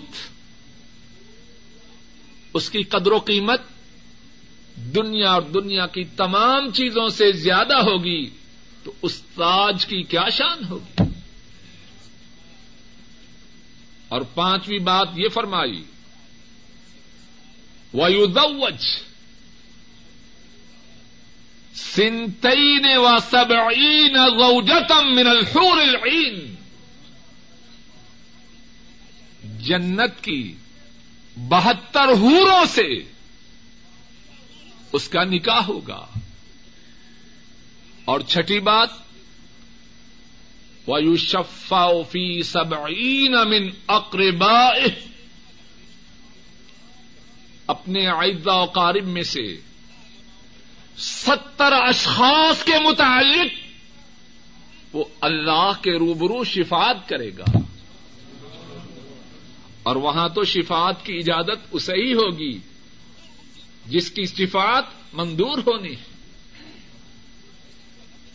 اس 2.54 2.70
کی 2.70 2.84
قدر 2.84 3.12
و 3.12 3.20
قیمت 3.20 3.62
دنیا 4.76 5.32
اور 5.32 5.42
دنیا 5.42 5.86
کی 5.88 6.04
تمام 6.04 6.72
چیزوں 6.72 7.10
سے 7.10 7.32
زیادہ 7.32 7.76
ہوگی 7.76 8.30
تو 8.84 8.92
اس 9.02 9.22
تاج 9.22 9.86
کی 9.86 10.04
کیا 10.04 10.30
شان 10.30 10.64
ہوگی؟ 10.70 11.04
اور 14.08 14.22
پانچویں 14.22 14.80
بات 14.80 15.08
یہ 15.16 15.30
فرمائی 15.30 15.84
ویودوج 17.94 18.86
سنتین 21.76 22.98
و 22.98 23.18
سبعین 23.32 24.14
زوجتم 24.14 25.16
من 25.16 25.28
الحور 25.28 25.82
العین 25.82 26.56
جنت 29.60 30.24
کی 30.24 30.54
بہتر 31.38 32.10
حوروں 32.10 32.66
سے 32.66 33.04
اس 34.94 35.10
کا 35.10 35.24
نکاح 35.24 35.62
ہوگا۔ 35.62 36.11
اور 38.06 38.20
چھٹی 38.20 38.60
بات 38.60 38.90
وایو 40.88 41.18
شفا 41.18 41.88
فی 41.88 42.44
سبعین 42.44 43.32
من 43.32 43.70
اقربا 43.88 44.70
اپنے 47.68 48.06
عائدہ 48.06 48.54
و 48.54 48.66
قارب 48.66 49.08
میں 49.08 49.24
سے 49.24 49.62
ستر 50.98 51.72
اشخاص 51.72 52.64
کے 52.64 52.74
متعلق 52.84 53.52
وہ 54.94 55.04
اللہ 55.22 55.72
کے 55.82 55.92
روبرو 55.92 56.44
شفات 56.44 57.10
کرے 57.10 57.32
گا۔ 57.38 57.58
اور 59.84 59.96
وہاں 59.96 60.30
تو 60.30 60.44
شفات 60.44 61.06
کی 61.06 61.18
اجازت 61.18 61.68
اسے 61.72 61.94
ہی 61.94 62.14
ہوگی، 62.14 62.60
جس 63.86 64.12
کی 64.12 64.26
شفات 64.26 64.84
منظور 65.14 65.58
ہونی 65.58 65.92
ہے۔ 65.92 66.11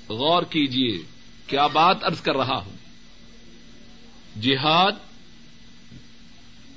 غور 0.09 0.43
کیجیے 0.43 1.03
کیا 1.47 1.67
بات 1.67 2.05
ارض 2.05 2.21
کر 2.21 2.37
رہا 2.37 2.57
ہوں۔ 2.57 2.77
جہاد 4.43 4.93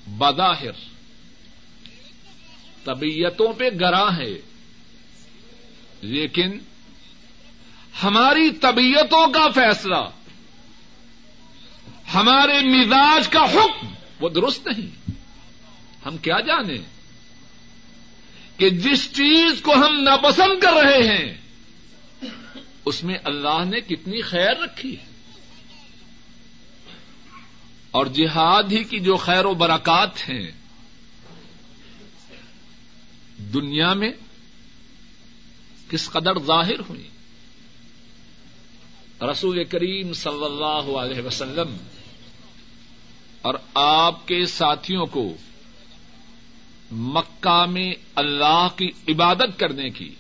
بظاہر، 0.07 0.71
طبیعتوں 2.83 3.53
پہ 3.53 3.69
گراں 3.79 4.17
ہے، 4.17 4.41
لیکن 6.01 6.59
ہماری 8.03 8.51
طبیعتوں 8.51 9.33
کا 9.33 9.47
فیصلہ، 9.55 10.09
ہمارے 12.13 12.59
مزاج 12.59 13.27
کا 13.27 13.41
حکم، 13.41 13.87
وہ 14.19 14.29
درست 14.29 14.67
نہیں۔ 14.67 15.11
ہم 16.05 16.17
کیا 16.17 16.39
جانیں 16.39 16.77
کہ 18.57 18.69
جس 18.69 19.13
چیز 19.13 19.61
کو 19.61 19.73
ہم 19.73 20.01
ناپسند 20.01 20.63
کر 20.63 20.73
رہے 20.83 21.07
ہیں 21.07 21.48
اس 22.89 23.04
میں 23.04 23.15
اللہ 23.23 23.63
نے 23.65 23.82
کتنی 23.82 24.21
خیر 24.21 24.58
رکھی؟ 24.63 24.95
ہے 24.95 25.06
اور 27.91 28.06
جہاد 28.06 28.63
ہی 28.71 28.84
کی 28.84 28.99
جو 28.99 29.17
خیر 29.17 29.45
و 29.45 29.54
برکات 29.54 30.30
ہیں، 30.30 30.52
دنیا 33.38 33.93
میں 33.93 34.12
کس 35.89 36.10
قدر 36.10 36.39
ظاہر 36.39 36.80
ہوئی؟ 36.89 37.08
رسول 39.32 39.63
کریم 39.63 40.13
صلی 40.13 40.45
اللہ 40.45 40.97
علیہ 40.97 41.21
وسلم 41.21 41.78
اور 43.41 43.54
آپ 43.73 44.28
کے 44.28 44.45
ساتھیوں 44.45 45.06
کو 45.06 45.34
مکہ 46.91 47.65
میں 47.65 47.91
اللہ 48.15 48.67
کی 48.75 48.89
عبادت 49.08 49.60
کرنے 49.60 49.89
کی 49.89 50.15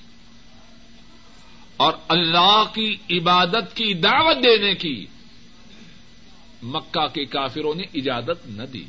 اور 1.79 1.93
اللہ 2.07 2.63
کی 2.73 2.97
عبادت 3.09 3.75
کی 3.75 3.93
دعوت 3.93 4.37
دینے 4.43 4.75
کی 4.75 5.05
مکہ 6.63 7.07
کے 7.07 7.25
کافروں 7.25 7.73
نے 7.75 7.83
اجازت 7.93 8.47
نہ 8.47 8.63
دی۔ 8.63 8.83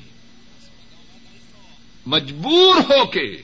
مجبور 2.07 2.77
ہو 2.77 3.05
کے، 3.05 3.43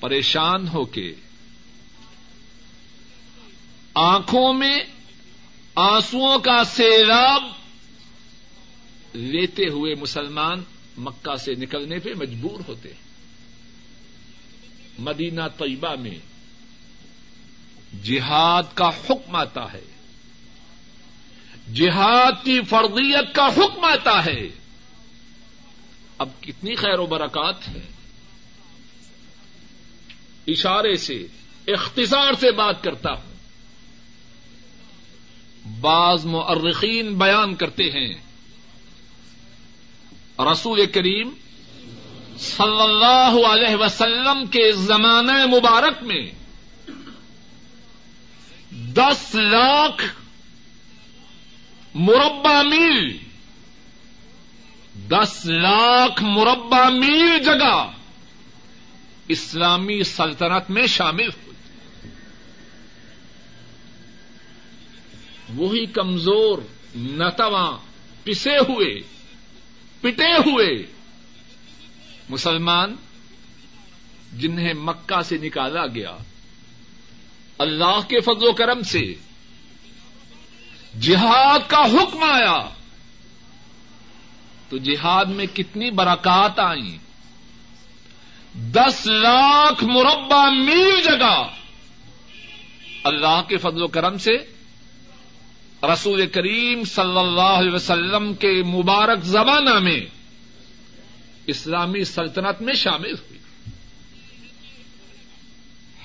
پریشان 0.00 0.68
ہو 0.68 0.84
کے، 0.84 1.14
آنکھوں 3.94 4.54
میں 4.54 4.76
آنسو 5.74 6.38
کا 6.38 6.64
سیلاب 6.64 7.42
لیتے 9.12 9.62
ہوئے 9.70 9.94
مسلمان 9.94 10.62
مکہ 10.98 11.36
سے 11.36 11.54
نکلنے 11.54 11.98
پہ 11.98 12.10
مجبور 12.16 12.60
ہوتے۔ 12.68 12.88
ہیں 12.88 13.06
مدینہ 14.98 15.42
طیبہ 15.58 15.94
میں 16.00 16.35
جہاد 18.02 18.62
کا 18.74 18.88
حکم 18.88 19.36
آتا 19.36 19.72
ہے۔ 19.72 19.84
جہاد 21.74 22.32
کی 22.44 22.60
فرضیت 22.62 23.34
کا 23.34 23.46
حکم 23.46 23.84
آتا 23.84 24.24
ہے۔ 24.24 24.48
اب 26.18 26.28
کتنی 26.40 26.74
خیر 26.74 26.98
و 26.98 27.06
برکات 27.06 27.68
ہے۔ 27.68 27.88
اشارے 30.46 30.96
سے، 30.96 31.26
اختصار 31.66 32.32
سے 32.40 32.50
بات 32.50 32.84
کرتا 32.84 33.10
ہوں۔ 33.10 33.36
بعض 35.80 36.26
مؤرخین 36.26 37.18
بیان 37.18 37.54
کرتے 37.54 37.84
ہیں۔ 37.84 38.14
رسول 40.52 40.86
کریم 40.86 41.30
صلی 42.38 42.82
اللہ 42.82 43.46
علیہ 43.48 43.76
وسلم 43.76 44.46
کے 44.46 44.72
زمانہ 44.72 45.46
مبارک 45.46 46.02
میں 46.02 46.45
دس 48.96 49.34
لاکھ 49.34 50.04
مربع 51.94 52.62
میل، 52.62 53.18
دس 55.10 55.46
لاکھ 55.46 56.22
مربع 56.22 56.88
میل 56.88 57.44
جگہ 57.44 57.92
اسلامی 59.28 60.02
سلطنت 60.02 60.70
میں 60.70 60.86
شامل 60.86 61.28
ہوئی۔ 61.28 62.08
وہی 65.54 65.86
کمزور 65.86 66.58
نتواں 66.96 67.78
پسے 68.24 68.58
ہوئے، 68.58 69.00
پٹے 70.00 70.32
ہوئے 70.32 70.86
مسلمان 72.28 72.96
جنہیں 74.32 74.74
مکہ 74.74 75.22
سے 75.22 75.38
نکالا 75.38 75.86
گیا۔ 75.86 76.16
اللہ 77.58 78.00
کے 78.08 78.20
فضل 78.20 78.46
و 78.46 78.52
کرم 78.52 78.82
سے 78.82 79.14
جہاد 81.00 81.58
کا 81.66 81.78
حکم 81.78 82.22
آیا۔ 82.22 82.68
تو 84.68 84.76
جہاد 84.76 85.24
میں 85.24 85.46
کتنی 85.46 85.90
برکات 85.90 86.58
آئی 86.58 86.98
دس 88.54 89.06
لاکھ 89.06 89.84
مربع 89.84 90.50
میل 90.50 91.00
جگہ 91.04 91.48
اللہ 93.04 93.42
کے 93.48 93.56
فضل 93.56 93.82
و 93.82 93.86
کرم 93.86 94.18
سے 94.18 94.36
رسول 95.82 96.26
کریم 96.26 96.84
صلی 96.84 97.18
اللہ 97.18 97.40
علیہ 97.40 97.72
وسلم 97.72 98.34
کے 98.34 98.62
مبارک 98.62 99.24
زمانہ 99.24 99.78
میں 99.78 100.00
اسلامی 101.46 102.04
سلطنت 102.04 102.62
میں 102.62 102.74
شامل 102.74 103.12
ہوئی۔ 103.12 103.38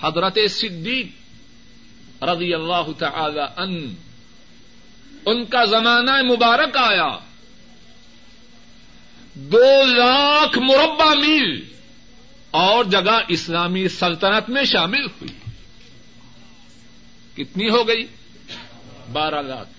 حضرت 0.02 0.38
صدیق 0.50 1.21
رضی 2.22 2.54
اللہ 2.54 2.92
تعالی 2.98 3.42
ان 3.58 3.96
ان 5.26 5.46
کا 5.46 5.66
زمانہ 5.66 6.22
مبارک 6.22 6.78
آیا۔ 6.78 7.18
دو 9.34 9.86
لاکھ 9.86 10.60
مربع 10.60 11.14
میل 11.14 11.66
اور 12.52 12.84
جگہ 12.84 13.20
اسلامی 13.28 13.88
سلطنت 13.88 14.50
میں 14.50 14.64
شامل 14.64 15.06
ہوئی۔ 15.06 15.34
کتنی 17.36 17.70
ہو 17.70 17.88
گئی؟ 17.88 18.08
بارہ 19.12 19.42
لاکھ۔ 19.42 19.70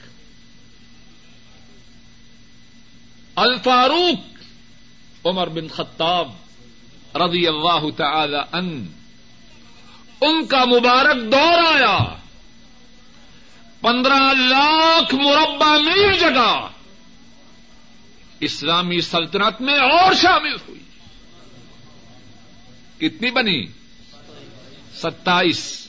الفاروق 3.36 4.42
عمر 5.26 5.48
بن 5.48 5.68
خطاب 5.68 6.30
رضی 7.14 7.46
اللہ 7.46 7.90
تعالی 7.96 8.38
ان 8.52 8.86
ان 10.20 10.46
کا 10.46 10.64
مبارک 10.64 11.32
دور 11.32 11.58
آیا۔ 11.74 12.21
پندرہ 13.82 14.32
لاکھ 14.32 15.14
مربع 15.14 15.78
میل 15.78 16.18
جگہ 16.18 16.68
اسلامی 18.40 19.00
سلطنت 19.00 19.60
میں 19.60 19.74
اور 19.74 20.12
شامل 20.12 20.54
ہوئی۔ 20.68 20.80
کتنی 22.98 23.30
بنی؟ 23.30 23.66
ستائیس۔ 24.94 25.88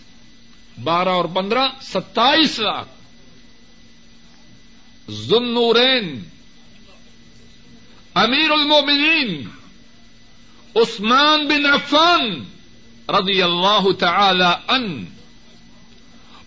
بارہ 0.84 1.10
اور 1.10 1.26
پندرہ، 1.26 1.68
ستائیس 1.82 2.60
لاکھ۔ 2.60 2.90
ذنورین 5.12 6.24
امیر 8.14 8.52
المومنین 8.52 9.50
عثمان 10.76 11.48
بن 11.48 11.66
عفان 11.66 12.44
رضی 13.10 13.42
اللہ 13.42 13.92
تعالی 14.00 14.54
ان 14.68 15.06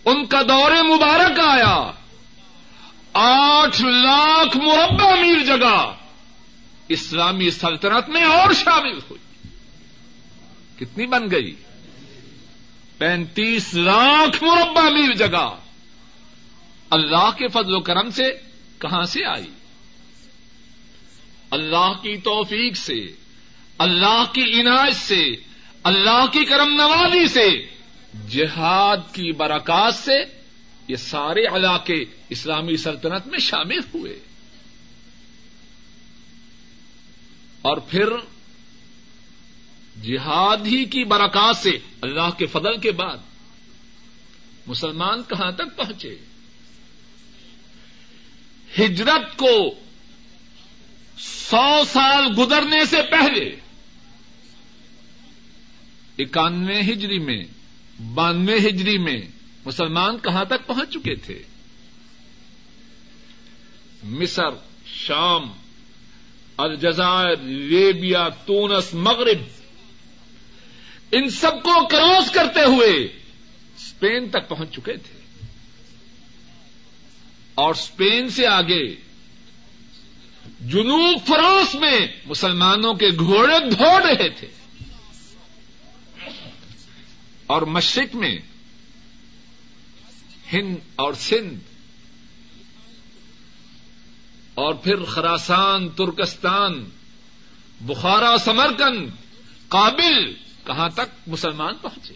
ان 0.07 0.25
کا 0.25 0.41
دور 0.41 0.71
مبارک 0.71 1.39
آیا۔ 1.39 1.91
آٹھ 3.13 3.81
لاکھ 3.81 4.57
مربع 4.57 5.15
میل 5.15 5.45
جگہ 5.45 5.93
اسلامی 6.89 7.51
سلطنت 7.51 8.09
میں 8.09 8.23
اور 8.23 8.53
شامل 8.53 8.97
ہوئی۔ 8.97 9.47
کتنی 10.79 11.05
بن 11.07 11.31
گئی؟ 11.31 11.55
پینتیس 12.97 13.73
لاکھ 13.73 14.43
مربع 14.43 14.89
میل 14.89 15.13
جگہ۔ 15.13 15.55
اللہ 16.89 17.29
کے 17.37 17.47
فضل 17.47 17.75
و 17.75 17.79
کرم 17.79 18.11
سے 18.11 18.31
کہاں 18.77 19.03
سے 19.03 19.25
آئی؟ 19.25 19.51
اللہ 21.51 21.93
کی 22.01 22.17
توفیق 22.17 22.77
سے، 22.77 23.15
اللہ 23.77 24.23
کی 24.33 24.61
عنایت 24.61 24.95
سے، 24.95 25.25
اللہ 25.83 26.25
کی 26.31 26.45
کرم 26.45 26.73
نوازی 26.73 27.27
سے۔ 27.27 27.76
جہاد 28.29 28.97
کی 29.11 29.31
برکات 29.31 29.95
سے 29.95 30.23
یہ 30.87 30.95
سارے 30.95 31.45
علاقے 31.45 32.05
اسلامی 32.29 32.77
سلطنت 32.77 33.27
میں 33.27 33.39
شامل 33.39 33.79
ہوئے۔ 33.93 34.19
اور 37.61 37.77
پھر 37.77 38.09
جہاد 40.03 40.57
ہی 40.65 40.85
کی 40.85 41.03
برکات 41.03 41.57
سے 41.57 41.69
اللہ 42.01 42.29
کے 42.37 42.45
فضل 42.45 42.77
کے 42.77 42.91
بعد 42.91 43.17
مسلمان 44.67 45.23
کہاں 45.23 45.51
تک 45.51 45.77
پہنچے؟ 45.77 46.17
ہجرت 48.79 49.37
کو 49.37 49.79
سو 51.17 51.83
سال 51.87 52.23
گزرنے 52.37 52.85
سے 52.85 52.97
پہلے، 53.11 53.55
اکانوے 56.17 56.81
ہجری 56.81 57.19
میں 57.19 57.43
بانوے 57.99 58.57
ہجری 58.57 58.97
میں 58.97 59.21
مسلمان 59.65 60.17
کہاں 60.17 60.45
تک 60.45 60.67
پہنچ 60.67 60.89
چکے 60.89 61.15
تھے؟ 61.15 61.43
مصر، 64.03 64.49
شام، 64.85 65.51
الجزائر، 66.57 67.37
لیبیا، 67.43 68.29
تونس، 68.29 68.93
مغرب، 68.93 69.37
ان 71.11 71.29
سب 71.29 71.63
کو 71.63 71.87
کراس 71.87 72.31
کرتے 72.31 72.61
ہوئے 72.61 72.89
اسپین 73.77 74.29
تک 74.29 74.49
پہنچ 74.49 74.71
چکے 74.71 74.93
تھے۔ 74.93 75.17
اور 77.55 77.71
اسپین 77.71 78.29
سے 78.29 78.47
آگے 78.47 78.95
جنوب 80.61 81.27
فرانس 81.27 81.75
میں 81.75 82.07
مسلمانوں 82.25 82.93
کے 82.93 83.07
گھوڑے 83.17 83.59
دوڑ 83.59 84.01
رہے 84.01 84.29
تھے۔ 84.29 84.47
اور 87.47 87.61
مشرق 87.61 88.15
میں 88.15 88.39
ہند 90.53 90.75
اور 90.95 91.13
سندھ 91.13 91.59
اور 94.53 94.73
پھر 94.73 95.03
Khorasan, 95.03 95.89
Turkestan, 95.89 96.89
Bukhara 97.81 98.37
Samarkand 98.37 99.09
Kabul 99.67 100.33
کہاں 100.63 100.89
تک 100.89 101.27
مسلمان 101.27 101.73
پہنچے۔ 101.81 102.13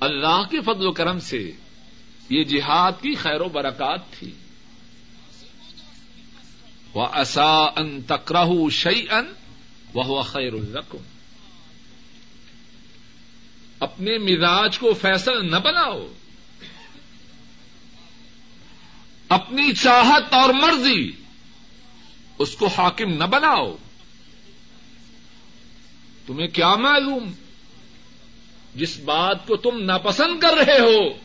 اللہ 0.00 0.42
کے 0.50 0.60
فضل 0.60 0.86
و 0.86 0.92
کرم 0.92 1.20
سے 1.20 1.52
یہ 2.30 2.44
جہاد 2.44 2.92
کی 2.92 3.14
خیر 3.14 3.40
و 3.40 3.48
برکات 3.48 4.10
تھی۔ 4.10 4.30
وہ 6.94 7.06
اصا 7.12 7.62
ان 7.62 8.02
تکرہ 8.02 8.44
شعی 8.70 9.02
ان 9.10 9.32
وہ 9.94 10.22
خیر 10.22 10.52
الرقم 10.52 10.98
اپنے 13.80 14.18
مزاج 14.18 14.78
کو 14.78 14.94
فیصل 14.94 15.50
نہ 15.50 15.56
بناؤ۔ 15.56 16.06
اپنی 19.28 19.72
چاہت 19.72 20.34
اور 20.34 20.48
مرضی 20.48 21.12
اس 22.38 22.56
کو 22.56 22.66
حاکم 22.66 23.12
نہ 23.12 23.24
بناؤ۔ 23.24 23.76
تمہیں 26.26 26.48
کیا 26.48 26.74
معلوم؟ 26.74 27.32
جس 28.74 28.98
بات 28.98 29.46
کو 29.46 29.56
تم 29.56 29.84
ناپسند 29.84 30.40
کر 30.40 30.48
رہے 30.48 30.78
ہو، 30.78 31.18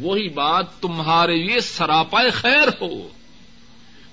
وہی 0.00 0.28
بات 0.28 0.80
تمہارے 0.80 1.36
لیے 1.36 1.60
سراپائے 1.60 2.30
خیر 2.30 2.68
ہو، 2.80 3.08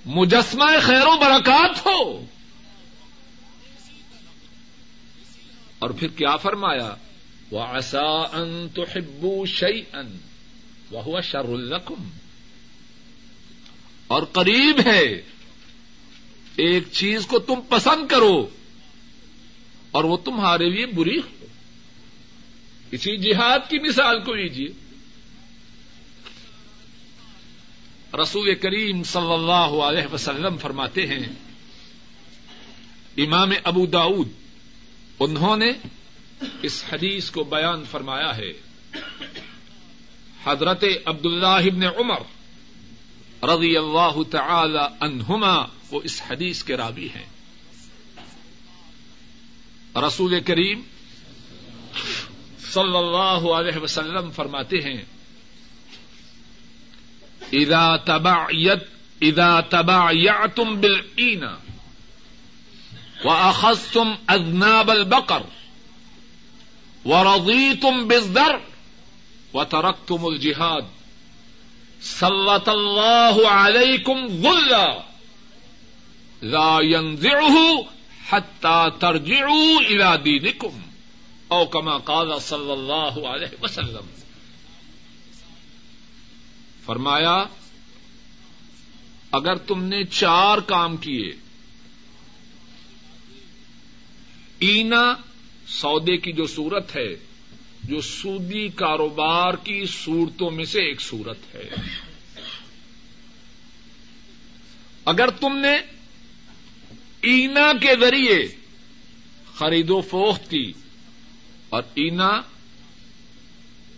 مجسمہ 0.06 0.66
خیر 0.82 1.08
و 1.08 1.18
برکات 1.18 1.86
ہو۔ 1.86 2.26
اور 5.82 5.90
پھر 5.90 6.08
کیا 6.08 6.36
فرمایا؟ 6.36 6.96
وہ 7.52 7.64
ایسا 7.64 8.08
ان 8.34 8.68
تو 8.74 8.84
ہبو 8.84 9.46
شعی 9.46 9.82
ان 9.94 10.18
وہ 10.92 11.22
شر 11.22 11.50
القم 11.50 12.10
اور 14.08 14.24
قریب 14.24 14.82
ہے۔ 14.86 15.22
ایک 16.56 16.84
چیز 16.92 17.26
کو 17.26 17.40
تم 17.40 17.62
پسند 17.70 18.08
کرو 18.08 18.50
اور 19.92 20.04
وہ 20.04 20.18
تمہارے 20.18 20.70
لیے 20.70 20.86
بری 20.86 21.18
ہو۔ 21.18 21.46
اسی 22.92 23.18
جہاد 23.18 23.60
کی 23.70 23.80
مثال 23.80 24.20
کو 24.20 24.34
لیجیے 24.34 24.68
رسول 28.22 28.56
کریم 28.56 29.04
صلی 29.04 29.34
اللہ 29.34 29.80
علیہ 29.84 30.14
وسلم 30.14 30.58
فرماتے 30.58 31.08
ہیں، 31.08 31.28
امام 33.18 33.52
ابو 33.64 33.86
داود 33.86 34.41
انہوں 35.24 35.58
نے 35.58 35.72
اس 36.62 36.84
حدیث 36.92 37.30
کو 37.30 37.44
بیان 37.44 37.84
فرمایا 37.92 38.38
ہے۔ 38.38 38.54
حضرت 40.46 40.84
عبد 41.06 41.26
اللہ 41.26 41.46
ابن 41.46 41.84
عمر 41.84 42.22
رضی 43.44 43.78
اللہ 43.78 44.24
تعالی 44.32 44.96
عنہما 45.00 45.66
وہ 45.92 46.02
اس 46.04 46.22
حدیث 46.30 46.64
کے 46.64 46.78
رابی 46.78 47.10
ہیں۔ 47.16 47.26
رسول 50.08 50.40
کریم 50.42 50.82
صلی 52.74 52.98
اللہ 52.98 53.50
علیہ 53.52 53.78
وسلم 53.78 54.32
فرماتے 54.32 54.78
ہیں، 54.78 55.04
اذا 57.52 57.98
تبعیت 57.98 58.84
اذا 59.22 59.62
تبعیعتم 63.24 63.28
بالعین 63.28 63.28
واخذتم 63.28 64.16
اذناب 64.30 64.92
البقر 64.92 65.44
ورضیتم 67.06 68.08
بالذر 68.08 68.58
وترکتم 69.54 70.26
الجہاد 70.26 70.82
سلط 72.02 72.70
اللہ 72.70 73.48
علیکم 73.50 74.26
غلہ 74.44 75.04
لا 76.42 76.80
ينزعه 76.82 77.86
حتى 78.30 78.92
ترجعوا 79.00 79.80
الى 79.80 80.18
دينكم 80.18 80.80
او 81.48 81.66
کما 81.66 81.98
قال 81.98 82.40
صلی 82.40 82.72
اللہ 82.72 83.28
علیہ 83.28 83.64
وسلم 83.64 84.06
فرمایا، 86.86 87.44
اگر 89.32 89.56
تم 89.58 89.84
نے 89.84 90.04
چار 90.04 90.58
کام 90.58 90.98
کیے 90.98 91.32
اینا 94.62 95.16
سودے 95.68 96.18
کی 96.18 96.32
جو 96.32 96.48
صورت 96.48 96.96
ہے، 96.96 97.16
جو 97.84 98.02
سودی 98.02 98.68
کاروبار 98.68 99.54
کی 99.54 99.86
صورتوں 99.86 100.52
میں 100.52 100.66
سے 100.66 100.82
ایک 100.82 101.02
صورت 101.02 101.56
ہے۔ 101.56 101.70
اگر 105.06 105.30
تم 105.30 105.58
نے 105.58 105.76
اینا 107.22 107.72
کے 107.82 107.96
ذریعے 108.00 108.48
خرید 109.56 109.90
و 109.90 110.02
فوخت 110.02 110.50
کی 110.50 110.72
اور 111.70 111.84
اینا 111.96 112.42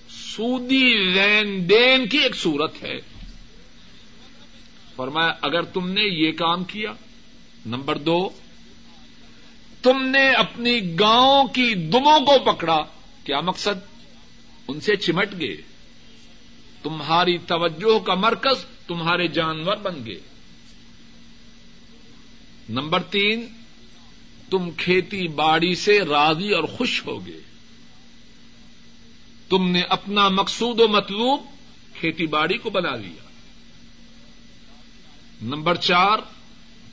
سودی 0.10 0.94
لین 0.98 1.70
دین 1.70 2.08
کی 2.08 2.18
ایک 2.18 2.36
صورت 2.36 2.84
ہے، 2.84 3.00
فرمایا 4.96 5.34
اگر 5.42 5.62
تم 5.62 5.90
نے 5.90 6.04
یہ 6.04 6.32
کام 6.32 6.64
کیا، 6.64 6.94
نمبر 7.66 7.98
دو 7.98 8.30
تم 9.84 10.06
نے 10.06 10.32
اپنی 10.32 11.00
گاؤں 11.00 11.48
کی 11.48 11.76
دموں 11.76 12.20
کو 12.20 12.54
پکڑا، 12.54 12.80
کیا 13.24 13.40
مقصد؟ 13.40 13.98
ان 14.68 14.80
سے 14.80 14.96
چمٹ 14.96 15.30
گئے۔ 15.40 15.58
تمہاری 16.84 17.38
توجہ 17.38 18.00
کا 18.00 18.14
مرکز 18.14 18.66
تمہارے 18.88 19.28
جانور 19.28 19.76
بن 19.76 20.06
گئے۔ 20.06 20.20
نمبر 22.70 23.04
تین، 23.04 23.48
تم 24.50 24.70
کھیتی 24.78 25.28
باڑی 25.28 25.76
سے 25.76 26.00
راضی 26.00 26.52
اور 26.52 26.64
خوش 26.64 27.06
ہو 27.06 27.26
گئے۔ 27.26 27.42
تم 29.50 29.70
نے 29.70 29.82
اپنا 29.82 30.30
مقصود 30.30 30.80
و 30.80 30.88
مطلوب 30.88 31.44
کھیتی 32.00 32.28
باڑی 32.28 32.58
کو 32.58 32.70
بنا 32.70 32.96
لیا۔ 32.96 33.30
نمبر 35.42 35.76
چار، 35.76 36.18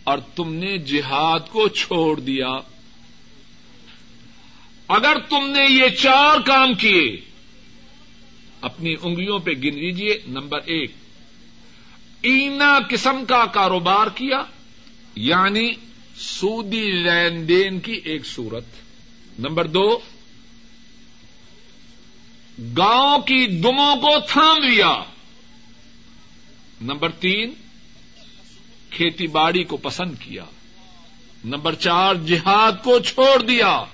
اور 0.05 0.19
تم 0.37 0.55
نے 0.55 0.79
جہاد 0.79 1.41
کو 1.51 1.69
چھوڑ 1.69 2.21
دیا۔ 2.21 2.49
اگر 4.91 5.19
تم 5.29 5.51
نے 5.51 5.67
یہ 5.71 5.89
چار 5.89 6.41
کام 6.41 6.75
کیے، 6.75 7.21
اپنی 8.61 8.95
انگلیوں 9.03 9.39
پہ 9.39 9.51
گن 9.51 9.79
لیجیے 9.79 10.21
نمبر 10.29 10.59
ایک، 10.59 10.91
اینا 12.23 12.79
قسم 12.91 13.25
کا 13.25 13.47
کاروبار 13.47 14.07
کیا 14.07 14.43
یعنی 15.15 15.73
سودی 16.17 16.93
لین 16.93 17.49
دین 17.49 17.81
کی 17.81 18.01
ایک 18.05 18.27
صورت۔ 18.27 18.65
نمبر 19.39 19.67
دو، 19.67 19.99
گاؤں 22.79 23.19
کی 23.19 23.47
دموں 23.47 23.97
کو 23.97 24.15
تھام 24.29 24.57
لیا۔ 24.63 25.03
نمبر 26.81 27.09
تین، 27.09 27.53
کھیتی 28.91 29.27
باڑی 29.27 29.65
کو 29.65 29.77
پسند 29.77 30.15
کیا۔ 30.21 30.45
نمبر 31.45 31.75
چار، 31.75 32.15
جہاد 32.15 32.73
کو 32.85 32.99
چھوڑ 32.99 33.43
دیا۔ 33.43 33.85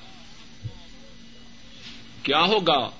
کیا 2.26 2.42
ہوگا؟ 2.42 2.90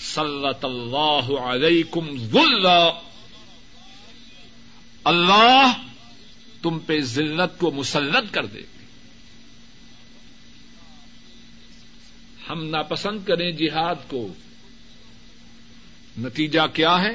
سلط 0.00 0.64
اللہ 0.64 1.40
علیکم 1.40 2.16
ذلہ 2.16 3.00
اللہ 5.04 5.72
تم 6.62 6.78
پہ 6.78 7.00
ذلت 7.00 7.58
کو 7.58 7.70
مسلط 7.70 8.34
کر 8.34 8.46
دے۔ 8.46 8.62
ہم 12.50 12.64
ناپسند 12.64 13.18
کریں 13.24 13.52
جہاد 13.52 13.94
کو۔ 14.08 14.28
نتیجہ 16.18 16.60
کیا 16.72 17.00
ہے؟ 17.00 17.12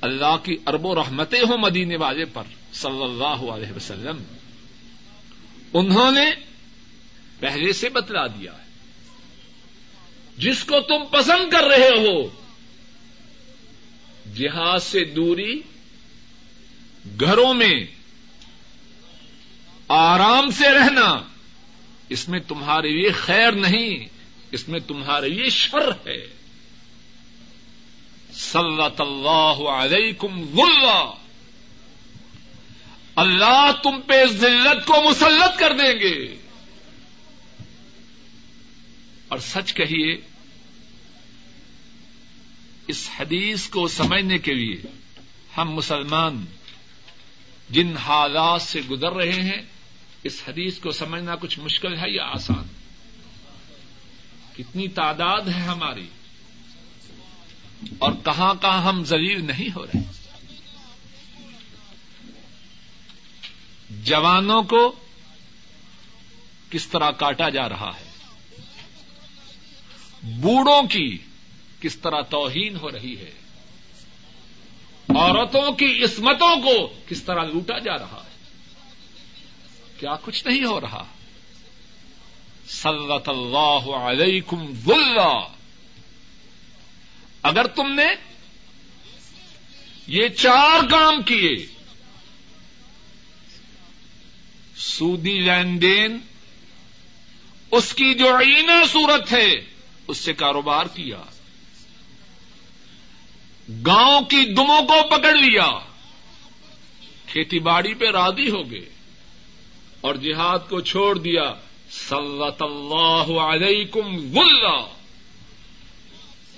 اللہ 0.00 0.36
کی 0.42 0.56
ارب 0.66 0.86
و 0.86 0.94
رحمتیں 0.94 1.40
ہوں 1.40 1.58
مدینے 1.58 1.96
والے 1.96 2.24
پر، 2.24 2.42
صلی 2.72 3.04
اللہ 3.04 3.52
علیہ 3.52 3.76
وسلم۔ 3.76 4.22
انہوں 5.72 6.10
نے 6.10 6.30
پہلے 7.40 7.72
سے 7.72 7.88
بتلا 7.88 8.26
دیا 8.26 8.52
ہے۔ 8.52 8.69
جس 10.40 10.64
کو 10.64 10.80
تم 10.80 11.04
پسند 11.10 11.52
کر 11.52 11.64
رہے 11.64 11.88
ہو۔ 11.88 12.28
جہاز 14.34 14.82
سے 14.82 15.04
دوری، 15.04 15.60
گھروں 17.20 17.54
میں، 17.54 17.84
آرام 19.88 20.50
سے 20.50 20.78
رہنا۔ 20.78 21.22
اس 22.08 22.28
میں 22.28 22.40
تمہارے 22.40 22.88
لیے 22.88 23.10
خیر 23.10 23.52
نہیں، 23.52 24.08
اس 24.50 24.68
میں 24.68 24.80
تمہارے 24.80 25.28
لیے 25.28 25.50
شر 25.50 25.90
ہے۔ 26.06 26.26
سلط 28.32 29.00
اللہ 29.00 29.68
علیکم 29.68 30.58
غلہ 30.58 31.12
اللہ 33.16 33.70
تم 33.82 34.00
پہ 34.00 34.24
ذلت 34.26 34.86
کو 34.86 35.10
مسلط 35.10 35.58
کر 35.58 35.72
دیں 35.72 36.00
گے۔ 36.00 36.36
اور 39.28 39.38
سچ 39.38 39.74
کہیے 39.74 40.29
اس 42.90 43.10
حدیث 43.20 43.68
کو 43.68 43.88
سمجھنے 43.88 44.38
کے 44.38 44.54
لیے 44.54 44.82
ہم 45.56 45.74
مسلمان 45.74 46.44
جن 47.70 47.96
حالات 47.96 48.62
سے 48.62 48.80
گزر 48.90 49.12
رہے 49.12 49.42
ہیں، 49.42 49.62
اس 50.24 50.42
حدیث 50.48 50.78
کو 50.78 50.90
سمجھنا 50.92 51.36
کچھ 51.36 51.58
مشکل 51.58 51.98
ہے 51.98 52.10
یا 52.10 52.24
آسان؟ 52.24 52.66
کتنی 54.56 54.88
تعداد 54.88 55.40
ہے 55.40 55.60
ہماری 55.60 56.08
اور 57.98 58.12
کہاں 58.24 58.54
کہاں 58.54 58.82
ہم 58.82 59.04
ذلیل 59.04 59.44
نہیں 59.44 59.68
ہو 59.76 59.86
رہے؟ 59.86 60.00
جوانوں 63.90 64.62
کو 64.62 64.92
کس 66.70 66.86
طرح 66.86 67.10
کاٹا 67.10 67.48
جا 67.48 67.68
رہا 67.68 67.90
ہے؟ 68.00 68.08
بوڑھوں 70.22 70.82
کی 70.82 71.18
کس 71.80 71.96
طرح 71.96 72.20
توہین 72.20 72.76
ہو 72.76 72.90
رہی 72.90 73.18
ہے۔ 73.18 73.30
عورتوں 75.08 75.72
کی 75.72 76.04
عصمتوں 76.04 76.56
کو 76.56 76.94
کس 77.08 77.22
طرح 77.22 77.44
لوٹا 77.44 77.78
جا 77.78 77.98
رہا 77.98 78.24
ہے۔ 78.26 78.38
کیا 80.00 80.16
کچھ 80.22 80.46
نہیں 80.46 80.64
ہو 80.64 80.80
رہا۔ 80.80 81.04
صلت 82.68 83.28
اللہ 83.28 83.90
علیکم 83.90 84.72
ذلہ 84.72 85.48
اگر 87.42 87.66
تم 87.66 87.94
نے 87.94 88.06
یہ 90.06 90.28
چار 90.28 90.90
کام 90.90 91.22
کیے۔ 91.22 91.66
سودی 94.76 95.40
لین 95.40 95.82
دین، 95.82 96.18
اس 97.70 97.94
کی 97.94 98.14
جو 98.14 98.36
عین 98.36 98.70
صورت 98.92 99.32
ہے، 99.32 99.50
اس 100.06 100.18
سے 100.18 100.32
کاروبار 100.32 100.86
کیا۔ 100.86 101.22
گاؤں 103.86 104.20
کی 104.20 104.54
دموں 104.54 104.82
کو 104.82 105.08
پکڑ 105.08 105.32
لیا۔ 105.32 105.70
کھیتی 107.26 107.58
باڑی 107.58 107.94
پہ 107.94 108.10
راضی 108.10 108.50
ہو 108.50 108.70
گئے 108.70 108.88
اور 110.00 110.14
جہاد 110.14 110.58
کو 110.68 110.80
چھوڑ 110.80 111.18
دیا۔ 111.18 111.54
صلت 111.90 112.62
اللہ 112.62 113.40
علیکم 113.40 114.38
اللہ 114.38 114.86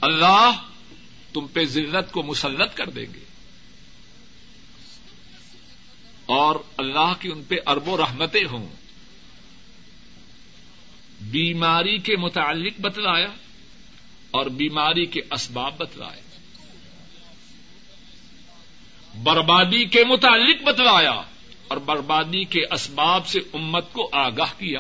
اللہ 0.01 0.51
تم 1.33 1.47
پہ 1.47 1.65
ذلت 1.65 2.13
کو 2.13 2.23
مسلط 2.23 2.75
کر 2.75 2.91
دیں 2.91 3.15
گے۔ 3.15 3.25
اور 6.27 6.57
اللہ 6.77 7.13
کی 7.21 7.29
ان 7.29 7.43
پہ 7.43 7.55
ارب 7.67 7.89
و 7.89 7.97
رحمتیں 7.97 8.45
ہوں۔ 8.53 8.69
بیماری 11.21 11.99
کے 11.99 12.17
متعلق 12.17 12.81
بتلایا 12.81 13.29
اور 14.31 14.47
بیماری 14.47 15.07
کے 15.07 15.21
اسباب 15.31 15.79
بتلائے۔ 15.79 16.32
بربادی 19.15 19.85
کے 19.85 20.05
متعلق 20.05 20.63
بتلایا 20.63 21.23
اور 21.69 21.77
بربادی 21.77 22.45
کے 22.45 22.61
اسباب 22.75 23.27
سے 23.27 23.39
امت 23.53 23.93
کو 23.93 24.09
آگاہ 24.13 24.59
کیا 24.59 24.79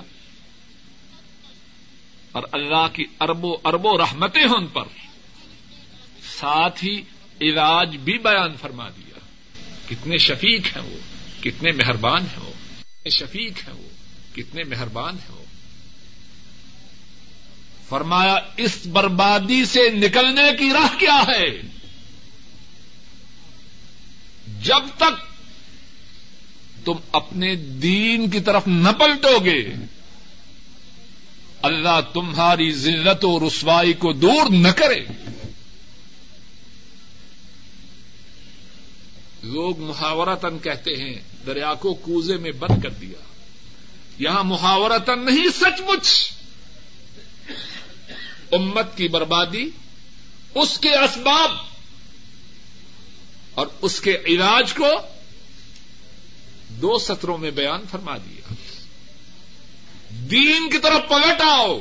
اور 2.32 2.42
اللہ 2.52 2.86
کی 2.92 3.04
ارب 3.20 3.44
و 3.44 3.56
ارب 3.64 3.86
و 3.86 3.98
رحمتیں 3.98 4.44
ان 4.44 4.66
پر 4.66 4.84
ساتھ 6.40 6.84
ہی 6.84 7.02
علاج 7.40 7.96
بھی 7.96 8.18
بیان 8.18 8.56
فرما 8.56 8.88
دیا 8.88 9.18
کتنے 9.88 10.18
شفیق 10.18 10.76
ہیں 10.76 10.84
وہ، 10.84 10.96
کتنے 11.42 11.72
مہربان 11.72 12.22
ہیں 12.22 12.44
وہ، 12.44 12.52
کتنے 12.80 13.10
شفیق 13.10 13.68
ہیں 13.68 13.74
وہ، 13.74 13.88
کتنے 14.36 14.62
مہربان 14.64 15.14
ہیں 15.14 15.36
وہ۔ 15.36 15.44
فرمایا، 17.88 18.38
اس 18.56 18.86
بربادی 18.86 19.64
سے 19.64 19.90
نکلنے 19.90 20.56
کی 20.58 20.70
راہ 20.72 20.98
کیا 20.98 21.24
ہے؟ 21.28 21.60
جب 24.62 24.96
تک 24.96 25.32
تم 26.84 26.92
اپنے 27.12 27.54
دین 27.54 28.30
کی 28.30 28.40
طرف 28.40 28.62
نہ 28.66 28.88
پلٹو 28.88 29.38
گے، 29.44 29.74
اللہ 31.62 32.00
تمہاری 32.14 32.72
ذلت 32.72 33.24
و 33.24 33.48
رسوائی 33.48 33.92
کو 33.92 34.12
دور 34.12 34.50
نہ 34.50 34.68
کرے۔ 34.68 35.00
لوگ 39.42 39.80
محاورتن 39.80 40.58
کہتے 40.58 40.90
ہیں، 40.96 41.14
دریا 41.46 41.74
کو 41.74 41.94
کوزے 41.94 42.36
میں 42.36 42.52
بند 42.52 42.82
کر 42.82 42.90
دیا۔ 42.90 43.22
یہاں 44.18 44.44
محاورتن 44.44 45.24
نہیں، 45.24 45.46
سچ 45.60 45.80
مچ۔ 45.80 46.32
امت 48.52 48.96
کی 48.96 49.08
بربادی، 49.08 49.70
اس 50.54 50.78
کے 50.78 50.90
اسباب۔ 50.90 51.71
اور 53.54 53.66
اس 53.82 54.00
کے 54.00 54.16
علاج 54.26 54.74
کو 54.74 54.86
دو 56.68 56.98
سطروں 56.98 57.38
میں 57.38 57.50
بیان 57.50 57.80
فرما 57.90 58.16
دیا۔ 58.16 58.54
دین 60.10 60.70
کی 60.70 60.78
طرف 60.78 61.08
پلٹ 61.08 61.40
آؤ۔ 61.40 61.80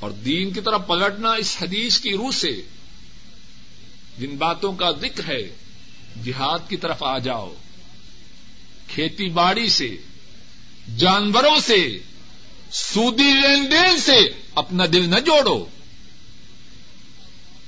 اور 0.00 0.10
دین 0.10 0.50
کی 0.50 0.60
طرف 0.60 0.80
پلٹنا 0.86 1.32
اس 1.32 1.56
حدیث 1.62 2.00
کی 2.00 2.12
روح 2.12 2.30
سے۔ 2.30 2.62
جن 4.18 4.36
باتوں 4.36 4.72
کا 4.72 4.90
ذکر 4.90 5.28
ہے، 5.28 5.54
جہاد 6.24 6.58
کی 6.68 6.76
طرف 6.76 7.02
آ 7.02 7.18
جاؤ۔ 7.18 7.54
کھیتی 8.88 9.28
باڑی 9.28 9.68
سے، 9.68 9.96
جانوروں 10.96 11.60
سے، 11.60 11.98
سودی 12.72 13.32
لین 13.42 13.70
دین 13.70 13.98
سے 13.98 14.18
اپنا 14.54 14.84
دل 14.92 15.08
نہ 15.08 15.20
جوڑو۔ 15.20 15.66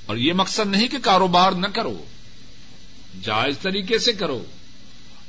اور 0.05 0.17
یہ 0.17 0.33
مقصد 0.33 0.67
نہیں 0.67 0.87
کہ 0.87 0.97
کاروبار 0.99 1.51
نہ 1.51 1.67
کرو، 1.67 2.03
جائز 3.23 3.55
طریقے 3.61 3.99
سے 3.99 4.13
کرو۔ 4.13 4.43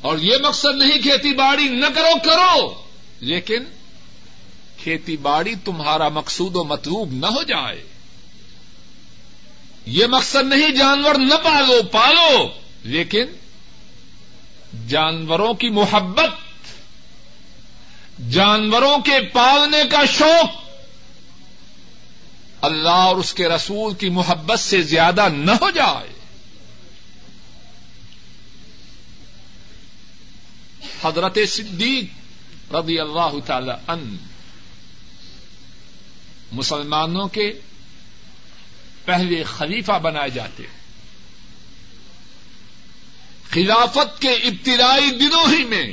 اور 0.01 0.19
یہ 0.19 0.37
مقصد 0.43 0.77
نہیں 0.77 1.03
کھیتی 1.03 1.35
باڑی 1.35 1.69
نہ 1.69 1.87
کرو 1.95 2.19
کرو۔ 2.25 2.83
لیکن 3.21 3.65
کھیتی 4.83 5.17
باڑی 5.17 5.55
تمہارا 5.65 6.09
مقصود 6.09 6.57
و 6.57 6.65
مطلوب 6.65 7.13
نہ 7.13 7.27
ہو 7.27 7.43
جائے۔ 7.43 7.85
یہ 9.87 10.07
مقصد 10.07 10.49
نہیں 10.49 10.69
جانور 10.69 11.15
نہ 11.15 11.35
پالو 11.35 11.83
پالو۔ 11.83 12.49
لیکن 12.83 13.25
جانوروں 14.89 15.55
کی 15.55 15.69
محبت، 15.69 16.31
جانوروں 18.31 18.99
کے 18.99 19.21
پالنے 19.33 19.89
کا 19.91 20.05
شوق 20.05 20.64
اللہ 22.65 22.89
اور 22.89 23.17
اس 23.17 23.35
کے 23.35 23.49
رسول 23.49 23.95
کی 23.95 24.09
محبت 24.09 24.61
سے 24.61 24.83
زیادہ 24.83 25.29
نہ 25.29 25.51
ہو 25.51 25.71
جائے۔ 25.71 26.13
حضرت 31.05 31.39
صدیق 31.49 32.75
رضی 32.75 33.01
اللہ 33.01 33.33
تعالی 33.47 33.73
ان 33.89 34.17
مسلمانوں 36.53 37.29
کے 37.29 37.53
پہلے 39.05 39.43
خلیفہ 39.43 39.93
بنائے 39.93 40.31
جاتے 40.31 40.63
خلافت 43.51 44.21
کے 44.21 44.33
ابتدائی 44.33 45.11
دنوں 45.11 45.53
ہی 45.53 45.65
میں 45.65 45.93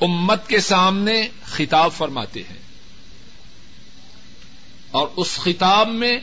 امت 0.00 0.48
کے 0.48 0.60
سامنے 0.60 1.28
خطاب 1.44 1.92
فرماتے 1.92 2.42
ہیں۔ 2.42 2.63
اور 4.94 5.08
اس 5.16 5.36
خطاب 5.36 5.88
میں 5.88 6.18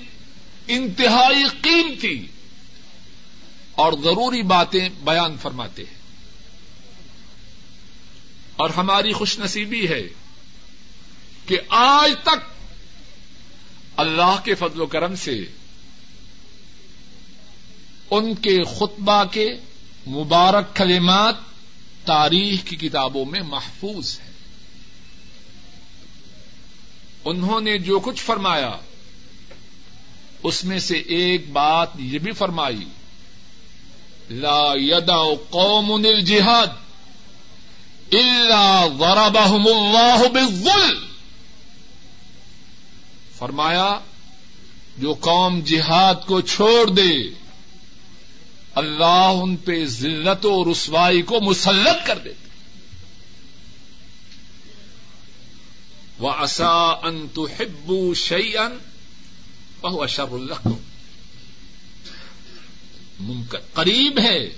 انتہائی 0.67 1.43
قیمتی 1.61 2.27
اور 3.71 3.93
ضروری 3.93 4.41
باتیں 4.41 4.89
بیان 4.89 5.37
فرماتے 5.41 5.83
ہیں۔ 5.83 5.97
اور 8.55 8.69
ہماری 8.69 9.13
خوش 9.13 9.39
نصیبی 9.39 9.87
ہے 9.87 10.07
کہ 11.45 11.59
آج 11.69 12.11
تک 12.23 12.53
اللہ 13.97 14.35
کے 14.43 14.55
فضل 14.55 14.81
و 14.81 14.85
کرم 14.85 15.15
سے 15.15 15.45
ان 18.09 18.35
کے 18.35 18.63
خطبہ 18.63 19.23
کے 19.31 19.49
مبارک 20.07 20.75
کلمات 20.75 21.35
تاریخ 22.05 22.63
کی 22.65 22.75
کتابوں 22.75 23.25
میں 23.25 23.41
محفوظ 23.41 24.19
ہے 24.19 24.31
انہوں 27.25 27.61
نے 27.61 27.77
جو 27.77 27.99
کچھ 27.99 28.23
فرمایا، 28.23 28.71
اس 30.43 30.63
میں 30.63 30.79
سے 30.79 30.95
ایک 30.95 31.51
بات 31.51 31.89
یہ 31.99 32.19
بھی 32.19 32.31
فرمائی، 32.31 32.85
لا 34.29 34.73
یدا 34.75 35.35
قوم 35.49 35.93
الجہاد 35.93 36.67
الا 38.11 38.87
ضربهم 38.87 39.67
اللہ 39.67 40.27
بالظلم۔ 40.33 41.05
فرمایا، 43.37 43.99
جو 44.97 45.13
قوم 45.13 45.59
جہاد 45.59 46.15
کو 46.25 46.41
چھوڑ 46.41 46.89
دے، 46.89 47.11
اللہ 48.75 49.33
ان 49.41 49.55
پہ 49.55 49.85
ذلت 49.85 50.45
و 50.45 50.71
رسوائی 50.71 51.21
کو 51.21 51.41
مسلط 51.41 52.07
کر 52.07 52.17
دیتے۔ 52.17 52.50
وہ 56.21 56.31
اصا 56.31 57.07
ان 57.07 57.27
تو 57.33 57.47
ہبو 57.59 58.13
شعی 58.13 58.57
ان 58.57 58.77
بہو 59.81 60.03
اشر 60.03 60.25
اللہ 60.31 60.69
قریب 63.73 64.19
ہے. 64.19 64.49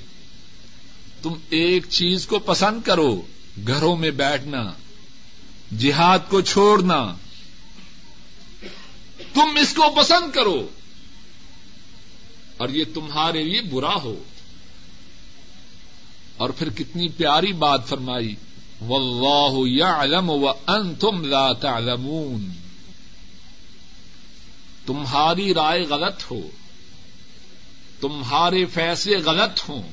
تم 1.22 1.34
ایک 1.50 1.86
چیز 1.90 2.28
کو 2.28 2.40
پسند 2.40 2.82
کرو. 2.82 3.22
گھروں 3.68 3.96
میں 3.96 4.12
بیٹھنا. 4.12 4.74
جہاد 5.80 6.20
کو 6.30 6.42
چھوڑنا. 6.42 7.16
تم 9.34 9.58
اس 9.62 9.74
کو 9.74 9.96
پسند 9.96 10.36
کرو. 10.36 10.70
اور 12.58 12.70
یہ 12.70 12.84
تمہارے 12.94 13.44
لیے 13.44 13.62
برا 13.62 13.96
ہو. 13.96 14.24
اور 16.38 16.50
پھر 16.50 16.70
کتنی 16.70 17.10
پیاری 17.10 17.54
بات 17.54 17.88
فرمائی. 17.88 18.36
و 20.30 20.50
ان 20.68 20.96
تم 20.96 21.26
لا 21.26 21.54
تعلمون۔ 21.54 22.52
تمہاری 24.86 25.54
رائے 25.54 25.82
غلط 25.82 26.32
ہو، 26.32 26.50
تمہارے 28.02 28.66
فیصلے 28.66 29.18
غلط 29.18 29.70
ہوں۔ 29.70 29.84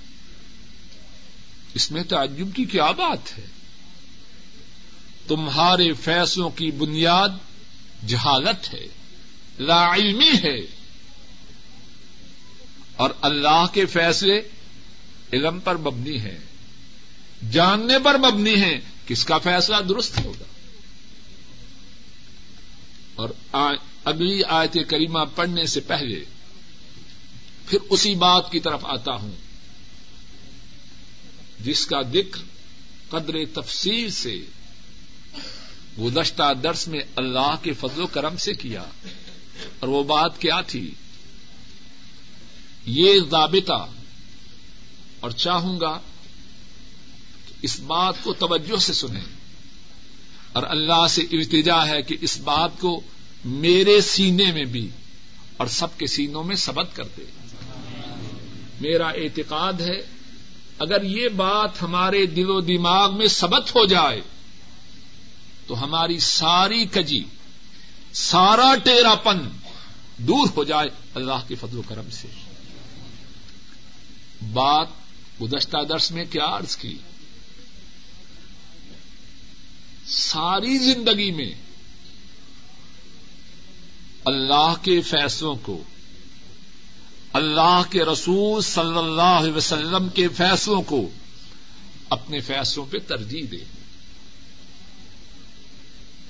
اس 1.74 1.90
میں 1.90 2.02
تعجب 2.02 2.56
کی 2.56 2.64
کیا 2.64 2.90
بات 2.90 3.38
ہے؟ 3.38 3.46
تمہارے 5.26 5.92
فیصلوں 5.92 6.50
کی 6.50 6.70
بنیاد 6.70 7.28
جہالت 8.06 8.74
ہے، 8.74 8.86
لا 9.58 9.94
علمی 9.94 10.30
ہے۔ 10.44 10.60
اور 12.96 13.10
اللہ 13.20 13.64
کے 13.72 13.86
فیصلے 13.86 14.40
علم 15.32 15.60
پر 15.60 15.76
مبنی 15.76 16.20
ہیں۔ 16.20 16.49
جاننے 17.40 17.98
پر 18.04 18.18
مبنی 18.18 18.54
ہیں، 18.54 18.78
کس 19.06 19.24
کا 19.24 19.38
فیصلہ 19.38 19.76
درست 19.88 20.18
ہوگا؟ 20.24 20.44
اور 23.14 23.28
اگلی 24.04 24.42
آیت 24.44 24.76
کریمہ 24.88 25.24
پڑھنے 25.34 25.66
سے 25.66 25.80
پہلے 25.80 26.24
پھر 27.66 27.78
اسی 27.88 28.14
بات 28.14 28.50
کی 28.52 28.60
طرف 28.60 28.84
آتا 28.84 29.12
ہوں، 29.14 29.34
جس 31.60 31.86
کا 31.86 32.00
ذکر 32.02 32.40
قدر 33.10 33.36
تفصیل 33.54 34.10
سے 34.10 34.36
گزشتہ 35.98 36.52
درس 36.62 36.86
میں 36.88 37.00
اللہ 37.16 37.54
کے 37.62 37.72
فضل 37.72 38.00
و 38.00 38.06
کرم 38.06 38.36
سے 38.36 38.54
کیا، 38.54 38.84
اور 39.78 39.88
وہ 39.88 40.02
بات 40.04 40.40
کیا 40.40 40.60
تھی؟ 40.66 40.90
یہ 42.86 43.20
ضابطہ، 43.30 43.86
اور 45.20 45.30
چاہوں 45.38 45.80
گا 45.80 45.98
اس 47.62 47.80
بات 47.80 48.14
کو 48.22 48.32
توجہ 48.32 48.80
سے 48.80 48.92
سنیں۔ 48.92 49.24
اور 50.52 50.62
اللہ 50.68 51.06
سے 51.10 51.22
التجا 51.22 51.86
ہے 51.86 52.02
کہ 52.02 52.16
اس 52.20 52.40
بات 52.40 52.70
کو 52.80 53.00
میرے 53.44 54.00
سینے 54.00 54.52
میں 54.52 54.64
بھی 54.64 54.88
اور 55.56 55.66
سب 55.66 55.98
کے 55.98 56.06
سینوں 56.06 56.44
میں 56.44 56.56
سبت 56.56 56.96
کر 56.96 57.04
دے۔ 57.16 57.24
میرا 58.80 59.08
اعتقاد 59.08 59.72
ہے، 59.72 60.00
اگر 60.78 61.02
یہ 61.02 61.28
بات 61.28 61.82
ہمارے 61.82 62.26
دل 62.26 62.50
و 62.50 62.60
دماغ 62.60 63.18
میں 63.18 63.26
سبت 63.26 63.70
ہو 63.70 63.86
جائے، 63.86 64.20
تو 65.66 65.84
ہماری 65.84 66.18
ساری 66.18 66.84
کجی، 66.84 67.24
سارا 68.12 68.74
ٹیرا 68.84 69.14
پن 69.14 69.38
دور 70.16 70.48
ہو 70.56 70.64
جائے 70.64 70.88
اللہ 71.14 71.48
کے 71.48 71.54
فضل 71.54 71.78
و 71.78 71.82
کرم 71.88 72.10
سے۔ 72.10 72.28
بات 74.52 74.88
گزشتہ 75.42 75.76
درس 75.88 76.12
میں 76.12 76.24
کیا 76.30 76.44
عرض 76.44 76.76
کی؟ 76.76 76.98
ساری 80.10 80.78
زندگی 80.78 81.30
میں 81.30 81.52
اللہ 84.24 84.74
کے 84.82 85.00
فیصلوں 85.00 85.56
کو، 85.56 85.82
اللہ 87.32 87.82
کے 87.90 88.04
رسول 88.04 88.62
صلی 88.62 88.98
اللہ 88.98 89.22
علیہ 89.22 89.52
وسلم 89.52 90.08
کے 90.08 90.28
فیصلوں 90.28 90.82
کو 90.82 91.10
اپنے 92.08 92.40
فیصلوں 92.40 92.86
پہ 92.86 92.98
ترجیح 92.98 93.42
دے۔ 93.50 93.64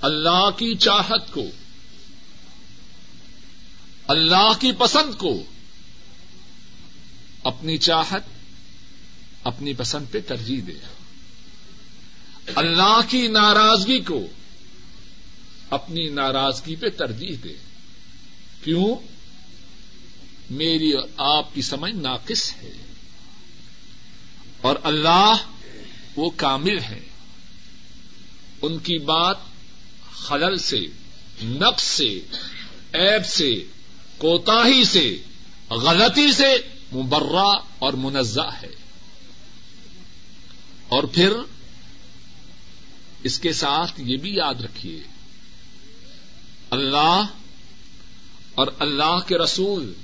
اللہ 0.01 0.51
کی 0.57 0.75
چاہت 0.75 1.33
کو، 1.33 1.43
اللہ 4.07 4.53
کی 4.61 4.73
پسند 4.73 5.19
کو 5.19 5.43
اپنی 7.45 7.79
چاہت، 7.79 8.23
اپنی 9.45 9.75
پسند 9.75 10.05
پہ 10.11 10.21
ترجیح 10.21 10.61
دے۔ 10.67 11.00
اللہ 12.55 13.01
کی 13.09 13.27
ناراضگی 13.27 14.01
کو 14.01 14.27
اپنی 15.71 16.09
ناراضگی 16.09 16.77
پہ 16.77 16.89
ترجیح 16.89 17.37
دے۔ 17.45 17.55
کیوں؟ 18.65 18.95
میری 20.51 20.93
اور 20.93 21.09
آپ 21.17 21.55
کی 21.55 21.63
سمجھ 21.63 21.95
ناقص 21.95 22.53
ہے۔ 22.63 22.73
اور 24.61 24.77
اللہ 24.83 25.33
وہ 26.17 26.31
کامل 26.31 26.79
ہے۔ 26.79 27.01
ان 28.63 28.79
کی 28.79 28.99
بات 28.99 29.37
خلل 30.13 30.59
سے، 30.59 30.81
نقص 31.43 31.83
سے 31.83 32.21
ایب 32.93 33.27
سے 33.27 33.65
کوتا 34.19 34.85
سے، 34.85 35.17
غلطی 35.71 36.33
سے 36.33 36.57
مبرہ 36.93 37.61
اور 37.79 37.93
منزہ 37.93 38.51
ہے۔ 38.63 38.75
اور 40.89 41.03
پھر 41.03 41.33
اس 43.23 43.39
کے 43.39 43.53
ساتھ 43.53 44.01
یہ 44.01 44.17
بھی 44.17 44.35
یاد 44.35 44.55
رکھیے، 44.55 45.01
اللہ 46.71 47.23
اور 48.55 48.67
اللہ 48.79 49.19
کے 49.27 49.39
رسول 49.39 49.95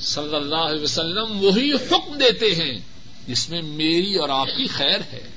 صلی 0.00 0.34
اللہ 0.34 0.56
علیہ 0.56 0.82
وسلم 0.82 1.44
وہی 1.44 1.72
حکم 1.72 2.18
دیتے 2.18 2.54
ہیں 2.54 2.80
جس 3.28 3.48
میں 3.48 3.62
میری 3.62 4.14
اور 4.14 4.28
آپ 4.28 4.46
کی 4.46 4.66
خیر 4.66 5.00
ہے۔ 5.12 5.30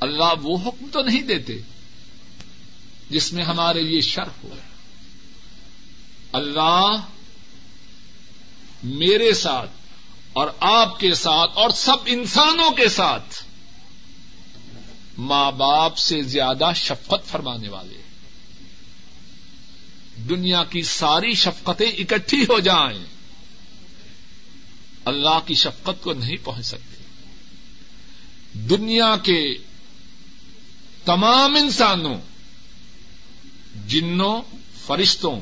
اللہ 0.00 0.34
وہ 0.42 0.58
حکم 0.66 0.86
تو 0.92 1.02
نہیں 1.02 1.22
دیتے 1.22 1.60
جس 3.10 3.32
میں 3.32 3.44
ہمارے 3.44 3.82
لیے 3.82 4.00
شر 4.00 4.28
ہو۔ 4.44 4.54
اللہ 6.32 6.96
میرے 8.82 9.34
ساتھ 9.34 9.70
اور 10.32 10.48
آپ 10.60 11.00
کے 11.00 11.14
ساتھ 11.14 11.50
اور 11.54 11.70
سب 11.70 11.96
انسانوں 12.06 12.70
کے 12.70 12.88
ساتھ 12.88 13.42
ماں 15.18 15.52
باپ 15.52 15.98
سے 15.98 16.22
زیادہ 16.22 16.70
شفقت 16.74 17.26
فرمانے 17.26 17.68
والے 17.68 18.00
دنیا 20.28 20.64
کی 20.64 20.82
ساری 20.82 21.34
شفقتیں 21.34 21.86
اکٹھی 21.86 22.42
ہو 22.42 22.60
جائیں، 22.60 23.04
اللہ 25.04 25.38
کی 25.46 25.54
شفقت 25.54 26.02
کو 26.02 26.12
نہیں 26.12 26.36
پہنچ 26.44 26.66
سکتی 26.66 27.04
دنیا 28.68 29.16
کے 29.16 29.54
تمام 31.04 31.56
انسانوں، 31.56 32.16
جنوں، 33.86 34.42
فرشتوں 34.86 35.40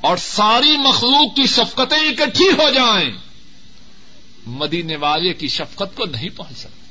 اور 0.00 0.16
ساری 0.16 0.76
مخلوق 0.76 1.36
کی 1.36 1.46
شفقتیں 1.46 1.98
اکٹھی 1.98 2.48
ہو 2.52 2.70
جائیں، 2.70 3.10
مدینے 4.46 4.96
والے 4.96 5.32
کی 5.34 5.48
شفقت 5.48 5.96
کو 5.96 6.04
نہیں 6.04 6.28
پہنچ 6.28 6.58
سکتی 6.58 6.85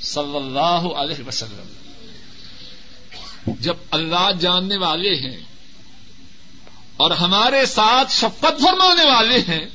صلی 0.00 0.36
اللہ 0.36 0.94
علیہ 0.96 1.28
وسلم۔ 1.28 1.72
جب 3.60 3.74
اللہ 3.90 4.30
جاننے 4.40 4.76
والے 4.76 5.14
ہیں 5.14 5.40
اور 6.96 7.10
ہمارے 7.10 7.66
ساتھ 7.66 8.12
شفقت 8.12 8.62
فرمانے 8.62 9.10
والے 9.10 9.38
ہیں، 9.38 9.66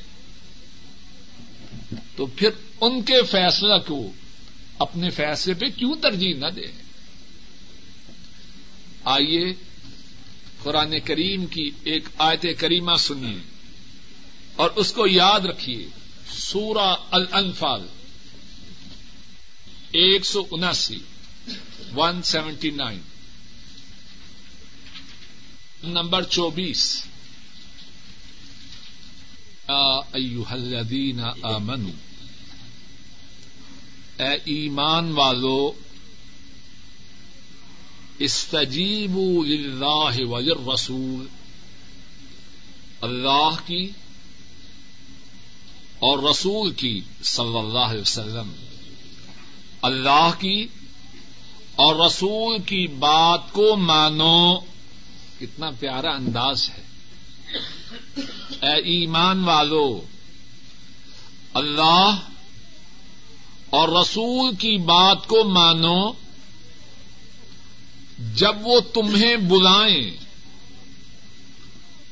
تو 2.16 2.26
پھر 2.26 2.48
ان 2.80 3.02
کے 3.02 3.22
فیصلہ 3.22 3.74
کو 3.86 4.10
اپنے 4.78 5.10
فیصلے 5.10 5.54
پہ 5.54 5.66
کیوں 5.66 5.94
ترجیح 6.02 6.34
نہ 6.34 6.46
دیں؟ 6.46 6.82
آئیے 9.04 9.54
قرآن 10.62 11.00
کریم 11.04 11.46
کی 11.46 11.70
ایک 11.84 12.08
آیت 12.18 12.46
کریمہ 12.58 12.94
سنیے 12.94 13.38
اور 14.56 14.70
اس 14.76 14.92
کو 14.92 15.06
یاد 15.06 15.40
رکھیے۔ 15.40 15.86
سورہ 16.32 16.96
الانفال۔ 17.10 17.86
ایک 19.96 20.26
سو 20.26 20.42
اناسی 20.50 20.98
ون 21.94 22.22
سیونٹی 22.22 22.70
نائن 22.70 23.00
نمبر 25.82 26.22
چوبیس۔ 26.22 27.06
الذین 29.68 31.20
اے 34.18 34.32
ایمان 34.44 35.12
والو 35.12 35.72
استجیبوا 38.18 39.44
للہ 39.44 40.24
وللرسول، 40.24 41.26
اللہ 43.00 43.56
کی 43.66 43.90
اور 45.98 46.30
رسول 46.30 46.72
کی، 46.72 47.00
صلی 47.22 47.58
اللہ 47.58 47.78
علیہ 47.78 48.00
وسلم۔ 48.00 48.65
اللہ 49.82 50.30
کی 50.38 50.66
اور 51.76 52.06
رسول 52.06 52.62
کی 52.62 52.86
بات 52.86 53.52
کو 53.52 53.76
مانو، 53.76 54.58
کتنا 55.40 55.70
پیارا 55.70 56.10
انداز 56.10 56.70
ہے۔ 56.70 56.82
اے 58.62 58.76
ایمان 58.76 59.44
والو، 59.44 60.00
اللہ 61.54 62.18
اور 63.70 63.88
رسول 63.88 64.54
کی 64.54 64.76
بات 64.76 65.26
کو 65.26 65.44
مانو، 65.44 66.12
جب 68.34 68.56
وہ 68.62 68.80
تمہیں 68.80 69.36
بلائیں، 69.36 70.10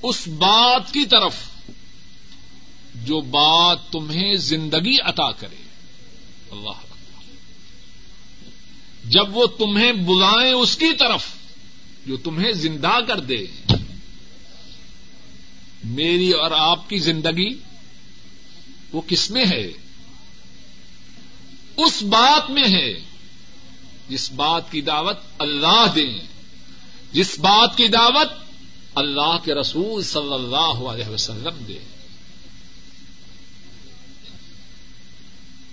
اس 0.03 0.29
بات 0.29 0.93
کی 0.93 1.05
طرف، 1.05 1.37
جو 2.95 3.21
بات 3.21 3.93
تمہیں 3.93 4.35
زندگی 4.35 4.97
عطا 5.05 5.33
کرے۔ 5.33 5.63
اللہ 6.51 6.94
جب 9.05 9.37
وہ 9.37 9.47
تمہیں 9.47 9.93
بلائیں 9.93 10.53
اس 10.53 10.77
کی 10.77 10.93
طرف، 10.99 11.27
جو 12.07 12.17
تمہیں 12.17 12.53
زندہ 12.53 12.93
کر 13.07 13.21
دے۔ 13.21 13.47
میری 15.85 16.31
اور 16.31 16.51
آپ 16.51 16.89
کی 16.91 16.99
زندگی 16.99 17.59
وہ 18.93 19.01
کس 19.09 19.31
میں 19.31 19.45
ہے؟ 19.45 19.73
اس 21.77 22.03
بات 22.03 22.51
میں 22.51 22.65
ہے۔ 22.65 23.01
جس 24.09 24.33
بات 24.33 24.73
کی 24.73 24.81
دعوت 24.81 25.17
اللہ 25.39 25.87
دیں۔ 25.95 26.19
جس 27.13 27.39
بات 27.39 27.77
کی 27.77 27.89
دعوت 27.89 28.29
اللہ 28.95 29.39
کے 29.45 29.55
رسول 29.55 30.03
صلی 30.03 30.35
اللہ 30.35 30.89
علیہ 30.89 31.07
وسلم 31.07 31.65
دے۔ 31.69 31.79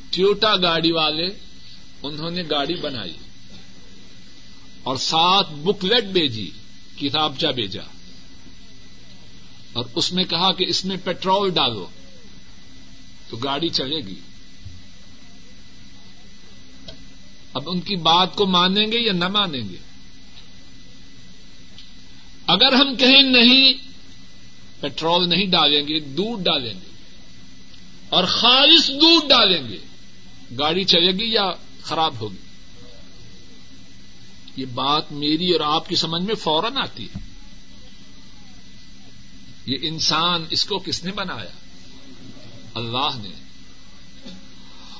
ٹیوٹا 0.09 0.55
گاڑی 0.55 0.91
والے، 0.91 1.27
انہوں 2.03 2.31
نے 2.31 2.43
گاڑی 2.49 2.75
بنائی۔ 2.75 3.13
اور 4.83 4.95
ساتھ 4.95 5.53
بکلیٹ 5.53 6.03
بھیجی 6.03 6.51
کتابچہ 6.99 7.47
بھیجا۔ 7.47 7.81
اور 9.73 9.85
اس 9.95 10.13
میں 10.13 10.23
کہا 10.23 10.51
کہ 10.51 10.65
اس 10.67 10.85
میں 10.85 10.97
پیٹرول 11.03 11.49
ڈالو، 11.49 11.87
تو 13.29 13.37
گاڑی 13.37 13.69
چلے 13.69 13.97
گی۔ 14.07 14.15
اب 17.53 17.63
ان 17.65 17.81
کی 17.81 17.95
بات 17.95 18.35
کو 18.35 18.45
مانیں 18.45 18.87
گے 18.87 18.99
یا 18.99 19.13
نہ 19.13 19.27
مانیں 19.27 19.69
گے؟ 19.69 19.77
اگر 22.47 22.73
ہم 22.73 22.95
کہیں 22.95 23.21
نہیں، 23.21 23.73
پیٹرول 24.79 25.29
نہیں 25.29 25.45
ڈالیں 25.45 25.87
گے، 25.87 25.99
دودھ 25.99 26.43
ڈالیں 26.43 26.73
گے۔ 26.73 26.91
اور 28.09 28.23
خالص 28.23 28.87
دودھ 28.87 29.27
ڈالیں 29.27 29.69
گے، 29.69 29.77
گاڑی 30.59 30.83
چلے 30.83 31.11
گی 31.11 31.31
یا 31.33 31.51
خراب 31.81 32.13
ہوگی؟ 32.19 32.50
یہ 34.61 34.65
بات 34.65 35.11
میری 35.11 35.51
اور 35.51 35.73
آپ 35.73 35.89
کی 35.89 35.95
سمجھ 35.95 36.23
میں 36.23 36.35
فوراً 36.35 36.77
آتی 36.77 37.05
ہے۔ 37.05 37.19
یہ 39.65 39.77
انسان 39.81 40.45
اس 40.49 40.65
کو 40.65 40.79
کس 40.79 41.03
نے 41.03 41.11
بنایا؟ 41.11 41.49
اللہ 42.73 43.09
نے۔ 43.15 43.29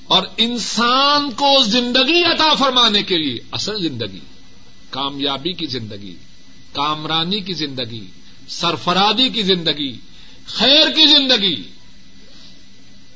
اور 0.04 0.24
انسان 0.38 1.32
کو 1.32 1.64
زندگی 1.64 2.24
عطا 2.24 2.56
فرمانے 2.56 3.04
کے 3.04 3.18
لیے 3.18 3.40
اصل 3.52 3.90
زندگی، 3.90 4.20
کامیابی 4.90 5.54
کی 5.54 5.66
زندگی، 5.66 6.16
کامرانی 6.74 7.40
کی 7.40 7.54
زندگی 7.54 8.08
سرفرادی 8.48 9.30
کی 9.30 9.42
زندگی، 9.42 9.98
خیر 10.46 10.90
کی 10.96 11.06
زندگی، 11.06 11.64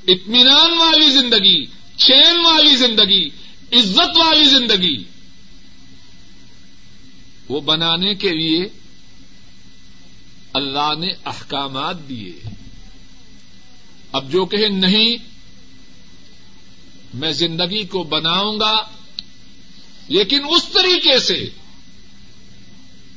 اطمینان 0.08 0.78
والی 0.78 1.10
زندگی، 1.10 1.66
چین 1.98 2.46
والی 2.46 2.76
زندگی، 2.76 3.30
عزت 3.72 4.18
والی 4.18 4.46
زندگی۔ 4.46 5.04
وہ 7.50 7.62
بنانے 7.62 8.16
کے 8.16 8.30
لیے 8.32 8.66
اللہ 10.54 10.94
نے 11.00 11.08
احکامات 11.26 12.10
دیے۔ 12.10 12.50
اب 14.12 14.32
جو 14.32 14.46
کہ 14.46 14.68
نہیں، 14.68 15.18
میں 17.14 17.32
زندگی 17.32 17.84
کو 17.84 18.04
بناؤں 18.04 18.60
گا، 18.60 18.76
لیکن 20.08 20.40
اس 20.44 20.66
طریقے 20.66 21.20
سے 21.20 21.50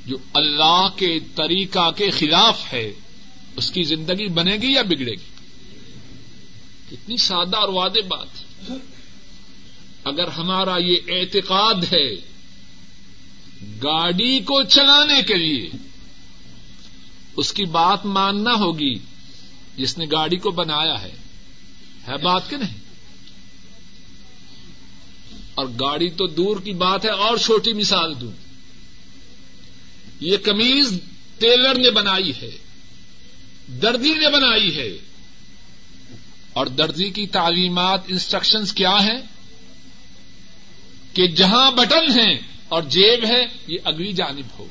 جو 0.06 0.16
اللہ 0.34 0.88
کے 0.96 1.18
طریقہ 1.34 1.90
کے 1.90 2.10
خلاف 2.10 2.72
ہے، 2.72 2.92
اس 3.56 3.70
کی 3.70 3.82
زندگی 3.82 4.28
بنے 4.28 4.56
گی 4.56 4.72
یا 4.72 4.82
بگڑے 4.82 5.12
گی؟ 5.12 5.28
کتنی 6.90 7.16
سادہ 7.16 7.56
اور 7.56 7.68
وعدے 7.68 8.02
بات۔ 8.02 8.28
اگر 10.04 10.28
ہمارا 10.28 10.76
یہ 10.76 10.96
اعتقاد 11.08 11.92
ہے 11.92 12.37
گاڑی 13.82 14.38
کو 14.40 14.62
چلانے 14.62 15.22
کے 15.22 15.34
لیے 15.34 15.70
اس 17.36 17.52
کی 17.52 17.64
بات 17.64 18.06
ماننا 18.06 18.54
ہوگی 18.54 18.94
جس 19.76 19.98
نے 19.98 20.06
گاڑی 20.12 20.36
کو 20.36 20.50
بنایا 20.50 21.02
ہے 21.02 21.12
ہے 22.08 22.16
بات 22.16 22.50
کہ 22.50 22.56
نہیں 22.56 22.86
اور 25.54 25.66
گاڑی 25.80 26.10
تو 26.10 26.26
دور 26.26 26.56
کی 26.56 26.72
بات 26.72 27.04
ہے 27.04 27.10
اور 27.10 27.36
چھوٹی 27.36 27.72
مثال 27.72 28.20
دوں 28.20 28.32
یہ 30.20 30.36
کمیز 30.36 30.98
ٹیلر 31.38 31.74
نے 31.74 31.90
بنائی 31.90 32.32
ہے 32.42 32.50
دردی 33.82 34.12
نے 34.14 34.30
بنائی 34.30 34.76
ہے 34.76 34.88
اور 36.52 36.66
دردی 36.66 37.10
کی 37.10 37.26
تعلیمات 37.26 38.00
انسٹرکشنز 38.08 38.72
کیا 38.72 38.96
ہے 39.04 39.16
کہ 41.12 41.26
جہاں 41.26 41.70
بٹن 41.70 42.18
ہیں 42.18 42.34
اور 42.68 42.82
جیب 42.82 43.24
ہے، 43.24 43.44
یہ 43.66 43.78
اگلی 43.84 44.12
جانب 44.12 44.58
ہو۔ 44.58 44.66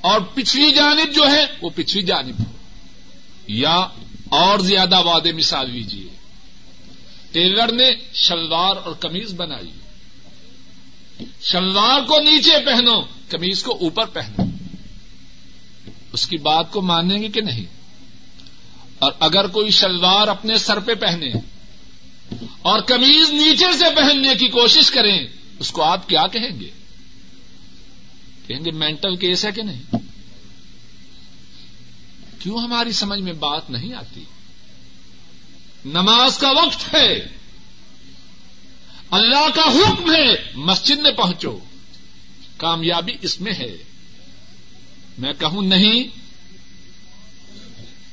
اور 0.00 0.20
پچھلی 0.20 0.70
جانب 0.70 1.14
جو 1.14 1.22
ہے، 1.32 1.44
وہ 1.62 1.70
پچھلی 1.74 2.02
جانب 2.02 2.38
ہو۔ 2.38 2.52
یا 3.46 3.74
اور 4.28 4.58
زیادہ 4.58 5.02
وعدے 5.02 5.32
مثال 5.32 5.70
لیجیے 5.70 6.08
ٹیلر 7.32 7.72
نے 7.72 7.90
شلوار 8.14 8.76
اور 8.76 8.94
کمیز 8.94 9.34
بنائی۔ 9.34 9.70
شلوار 11.42 12.00
کو 12.00 12.18
نیچے 12.18 12.64
پہنو 12.66 13.00
کمیز 13.28 13.62
کو 13.62 13.78
اوپر 13.80 14.06
پہنو۔ 14.06 14.44
اس 16.12 16.26
کی 16.26 16.36
بات 16.36 16.72
کو 16.72 16.82
مانیں 16.82 17.22
گے 17.22 17.28
کہ 17.28 17.40
نہیں؟ 17.40 17.64
اور 18.98 19.12
اگر 19.20 19.46
کوئی 19.46 19.70
شلوار 19.70 20.28
اپنے 20.28 20.56
سر 20.56 20.80
پہ 20.80 20.94
پہنے 20.94 21.26
اور 22.62 22.80
کمیز 22.80 23.30
نیچے 23.30 23.72
سے 23.72 23.84
پہننے 23.96 24.34
کی 24.34 24.48
کوشش 24.48 24.90
کریں 24.90 25.26
اس 25.62 25.70
کو 25.70 25.82
آپ 25.82 26.08
کیا 26.08 26.26
کہیں 26.26 26.60
گے؟ 26.60 26.70
کہیں 28.46 28.64
گے 28.64 28.70
مینٹل 28.70 29.16
کیس 29.16 29.44
ہے 29.44 29.52
کہ 29.52 29.62
نہیں؟ 29.62 29.96
کیوں 32.38 32.58
ہماری 32.58 32.92
سمجھ 32.92 33.20
میں 33.20 33.32
بات 33.32 33.70
نہیں 33.70 33.94
آتی؟ 33.94 34.24
نماز 35.84 36.38
کا 36.38 36.50
وقت 36.50 36.94
ہے۔ 36.94 37.28
اللہ 39.10 39.48
کا 39.54 39.62
حکم 39.62 40.14
ہے، 40.14 40.52
مسجد 40.54 40.98
میں 40.98 41.10
پہنچو۔ 41.10 41.58
کامیابی 42.56 43.12
اس 43.22 43.40
میں 43.40 43.52
ہے۔ 43.52 43.76
میں 45.18 45.32
کہوں 45.32 45.62
نہیں، 45.62 46.04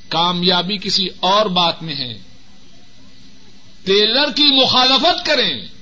کامیابی 0.09 0.77
کسی 0.77 1.07
اور 1.19 1.45
بات 1.45 1.83
میں 1.83 1.95
ہے۔ 1.95 2.19
ٹیلر 3.83 4.31
کی 4.31 4.63
مخالفت 4.63 5.25
کریں۔ 5.25 5.78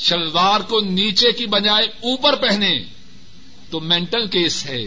شلوار 0.00 0.60
کو 0.60 0.80
نیچے 0.80 1.32
کی 1.32 1.46
بجائے 1.46 1.86
اوپر 1.86 2.36
پہنے 2.36 2.84
تو 3.70 3.80
مینٹل 3.80 4.26
کیس 4.26 4.66
ہے۔ 4.66 4.82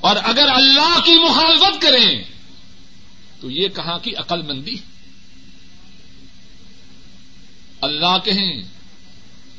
اور 0.00 0.16
اگر 0.22 0.46
اللہ 0.54 1.00
کی 1.04 1.24
مخالفت 1.24 1.82
کریں 1.82 2.24
تو 3.40 3.50
یہ 3.50 3.68
کہاں 3.68 3.98
کی 3.98 4.14
عقل 4.16 4.42
مندی؟ 4.42 4.76
اللہ 7.80 8.18
کہیں، 8.24 8.62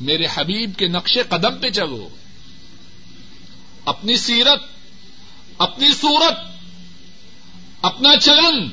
میرے 0.01 0.26
حبیب 0.34 0.72
کے 0.78 0.88
نقش 0.88 1.18
قدم 1.30 1.57
پہ 1.57 1.70
چلو۔ 1.70 2.10
اپنی 3.86 4.18
سیرت، 4.18 4.64
اپنی 5.57 5.89
صورت، 6.01 6.38
اپنا 7.82 8.18
چلن 8.22 8.68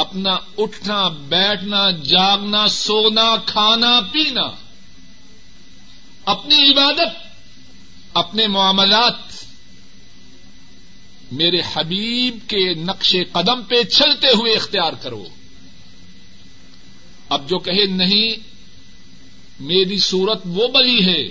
اپنا 0.00 0.36
اٹھنا، 0.58 1.08
بیٹھنا، 1.08 1.90
جاگنا، 1.90 2.68
سونا، 2.68 3.36
کھانا، 3.46 4.00
پینا۔ 4.12 4.50
اپنی 6.24 6.70
عبادت، 6.70 7.26
اپنے 8.14 8.46
معاملات۔ 8.46 9.14
میرے 11.32 11.60
حبیب 11.72 12.38
کے 12.48 12.74
نقش 12.74 13.16
قدم 13.32 13.62
پہ 13.62 13.82
چلتے 13.82 14.26
ہوئے 14.26 14.54
اختیار 14.54 14.92
کرو۔ 14.92 15.24
اب 17.28 17.48
جو 17.48 17.58
کہے 17.58 17.86
نہیں، 17.86 18.34
میری 19.60 19.98
صورت 19.98 20.42
وہ 20.44 20.68
بلی 20.68 21.06
ہے 21.06 21.28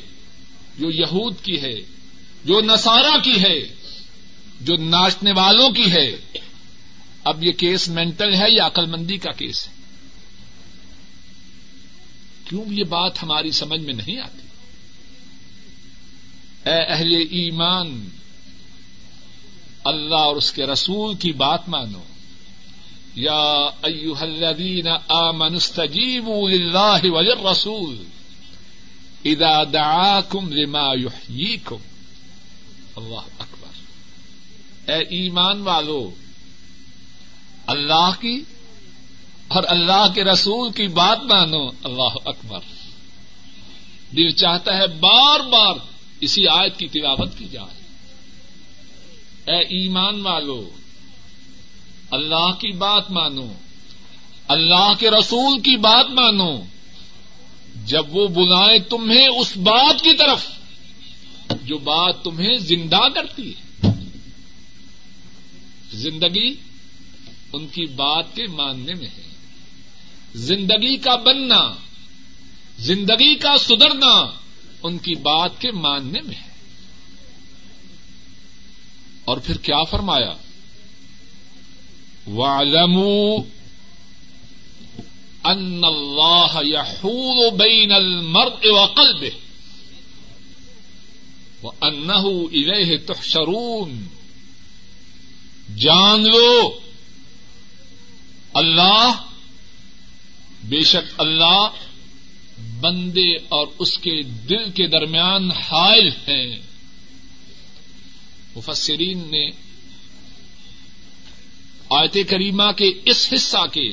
جو 0.80 0.91
یہود 0.91 1.36
کی 1.43 1.61
ہے، 1.61 1.76
جو 2.45 2.61
نسارا 2.61 3.17
کی 3.24 3.43
ہے، 3.43 3.76
جو 4.61 4.76
ناچنے 4.76 5.32
والوں 5.32 5.70
کی 5.70 5.91
ہے۔ 5.91 6.38
اب 7.24 7.43
یہ 7.43 7.51
کیس 7.51 7.89
مینٹل 7.89 8.36
ہے 8.36 8.45
یا 8.49 8.67
عقل 8.67 8.86
مندی 8.86 9.17
کا 9.17 9.32
کیس 9.32 9.67
ہے؟ 9.67 9.74
کیوں 12.45 12.65
یہ 12.67 12.84
بات 12.84 13.24
ہماری 13.24 13.51
سمجھ 13.51 13.82
میں 13.82 13.93
نہیں 13.93 14.20
آتی؟ 14.20 14.47
اے 16.70 16.82
اہل 16.88 17.15
ایمان، 17.15 18.09
اللہ 19.84 20.15
اور 20.15 20.36
اس 20.36 20.51
کے 20.51 20.65
رسول 20.65 21.15
کی 21.15 21.32
بات 21.32 21.70
مانو۔ 21.70 22.03
یا 23.15 23.70
ایوہ 23.82 24.20
الذین 24.20 24.88
آمنوا 25.07 25.57
استجیبوا 25.57 26.49
للہ 26.49 26.99
وللرسول 27.03 28.03
اذا 29.26 29.63
دعاکم 29.63 30.53
لما 30.53 30.93
یحییکم۔ 30.93 31.78
اللہ 32.95 33.20
اکبر۔ 33.39 33.82
اے 34.91 34.97
ایمان 34.97 35.61
والو 35.61 36.11
اللہ 37.70 38.11
کی 38.20 38.43
اور 39.47 39.63
اللہ 39.67 40.07
کے 40.15 40.24
رسول 40.24 40.72
کی 40.72 40.88
بات 40.88 41.20
مانو، 41.24 41.67
اللہ 41.67 42.17
اکبر۔ 42.26 42.59
دل 44.15 44.32
چاہتا 44.32 44.78
ہے 44.78 44.88
بار 44.88 45.39
بار 45.39 45.76
اسی 46.22 46.47
آیت 46.47 46.78
کی 46.78 46.88
تلاوت 46.88 47.38
کی 47.38 47.45
جائے۔ 47.51 47.82
اے 49.51 49.59
ایمان 49.59 50.22
والو، 50.22 50.70
اللہ 52.11 52.51
کی 52.59 52.72
بات 52.72 53.11
مانو، 53.11 53.53
اللہ 54.47 54.91
کے 54.99 55.11
رسول 55.11 55.59
کی 55.59 55.78
بات 55.78 56.05
مانو۔ 56.09 56.61
جب 57.86 58.15
وہ 58.15 58.28
بلائیں 58.28 58.80
تمہیں 58.80 59.28
اس 59.28 59.57
بات 59.57 60.01
کی 60.01 60.13
طرف، 60.13 60.47
جو 61.63 61.78
بات 61.78 62.24
تمہیں 62.24 62.57
زندہ 62.57 63.09
کرتی 63.15 63.51
ہے۔ 63.51 63.88
زندگی 65.93 66.55
ان 67.53 67.67
کی 67.67 67.85
بات 67.85 68.35
کے 68.35 68.47
ماننے 68.47 68.93
میں 68.93 69.07
ہے۔ 69.17 69.29
زندگی 70.35 70.97
کا 70.97 71.15
بننا، 71.15 71.75
زندگی 72.79 73.35
کا 73.35 73.57
سدھرنا 73.57 74.31
ان 74.83 74.97
کی 74.97 75.15
بات 75.15 75.61
کے 75.61 75.71
ماننے 75.71 76.21
میں 76.21 76.35
ہے۔ 76.35 76.49
اور 79.25 79.37
پھر 79.37 79.57
کیا 79.57 79.83
فرمایا؟ 79.83 80.33
وَاعْلَمُوا 82.27 83.43
ان 85.43 85.81
اللہ 85.83 86.65
يحول 86.65 87.49
بین 87.57 87.91
المرء 87.91 88.69
وقلبه 88.69 89.37
وانه 91.63 92.29
الیہ 92.51 92.97
تحشرون۔ 92.97 94.07
جان 95.77 96.23
لو 96.23 96.79
اللہ، 98.60 99.12
بے 100.64 100.80
شک 100.80 101.14
اللہ 101.18 101.70
بندے 102.80 103.36
اور 103.36 103.68
اس 103.80 103.97
کے 103.97 104.22
دل 104.24 104.72
کے 104.72 104.88
درمیان 104.88 105.51
حائل 105.51 106.07
ہیں۔ 106.07 106.60
مفسرین 108.55 109.28
نے 109.32 109.49
آیت 111.89 112.18
کریمہ 112.30 112.72
کے 112.72 112.91
اس 113.05 113.34
حصہ 113.34 113.66
کے 113.74 113.89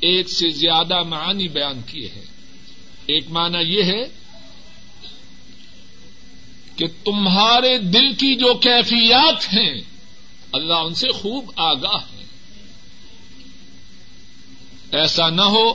ایک 0.00 0.30
سے 0.30 0.48
زیادہ 0.48 1.02
معنی 1.02 1.48
بیان 1.48 1.80
کیے 1.86 2.08
ہیں۔ 2.16 2.24
ایک 3.06 3.30
معنی 3.30 3.58
یہ 3.58 3.82
ہے 3.82 4.04
کہ 6.76 6.86
تمہارے 7.04 7.78
دل 7.78 8.12
کی 8.12 8.34
جو 8.34 8.54
کیفیات 8.54 9.44
ہیں، 9.54 9.80
اللہ 10.52 10.74
ان 10.74 10.94
سے 10.94 11.08
خوب 11.08 11.50
آگاہ 11.56 12.00
ہے 12.09 12.09
ایسا 14.92 15.30
نہ 15.30 15.42
ہو، 15.42 15.74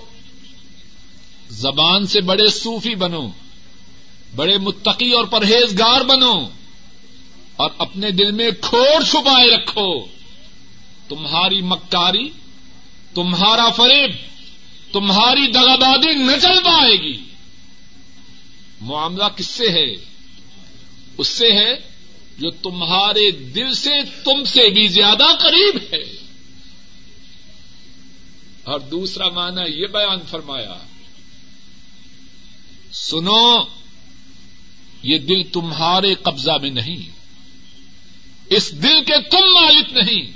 زبان 1.50 2.08
سے 2.08 2.22
بڑے 2.22 2.50
صوفی 2.50 2.96
بنو، 2.96 3.28
بڑے 4.36 4.58
متقی 4.58 5.12
اور 5.12 5.26
پرہیزگار 5.26 6.02
بنو، 6.02 6.48
اور 7.56 7.70
اپنے 7.78 8.12
دل 8.12 8.32
میں 8.32 8.50
کھوڑ 8.62 9.04
چھپائے 9.04 9.56
رکھو۔ 9.56 10.06
تمہاری 11.08 11.62
مکاری، 11.62 12.30
تمہارا 13.14 13.70
فریب، 13.70 14.12
تمہاری 14.94 15.52
دغابادی 15.52 16.14
نہ 16.14 16.32
چل 16.42 16.64
پائے 16.64 16.96
گی۔ 17.02 17.24
معاملہ 18.82 19.24
کس 19.36 19.46
سے 19.46 19.70
ہے؟ 19.70 19.96
اس 21.18 21.28
سے 21.28 21.52
ہے 21.52 21.76
جو 22.38 22.52
تمہارے 22.52 23.32
دل 23.32 23.74
سے 23.74 23.92
تم 24.24 24.44
سے 24.44 24.70
بھی 24.70 24.88
زیادہ 24.88 25.24
قریب 25.40 25.80
ہے۔ 25.94 26.15
اور 28.66 28.80
دوسرا 28.80 29.30
معنی 29.30 29.82
یہ 29.82 29.88
بیان 29.88 30.20
فرمایا، 30.30 30.78
سنو، 32.94 33.64
یہ 35.04 35.18
دل 35.18 35.44
تمہارے 35.44 36.14
قبضہ 36.14 36.58
میں 36.62 36.70
نہیں، 36.70 37.10
اس 38.50 38.72
دل 38.84 39.04
کے 39.04 39.30
تم 39.30 39.44
مالک 39.62 39.94
نہیں، 39.94 40.32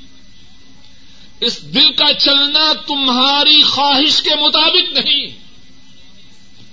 اس 1.40 1.62
دل 1.62 1.92
کا 1.94 2.14
چلنا 2.14 2.74
تمہاری 2.88 3.64
خواہش 3.64 4.22
کے 4.22 4.36
مطابق 4.36 4.98
نہیں۔ 4.98 5.28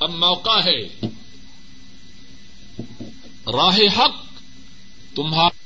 اب 0.00 0.10
موقع 0.10 0.60
ہے، 0.64 0.82
راہ 3.46 3.78
حق 3.98 4.40
تمہارا 5.16 5.56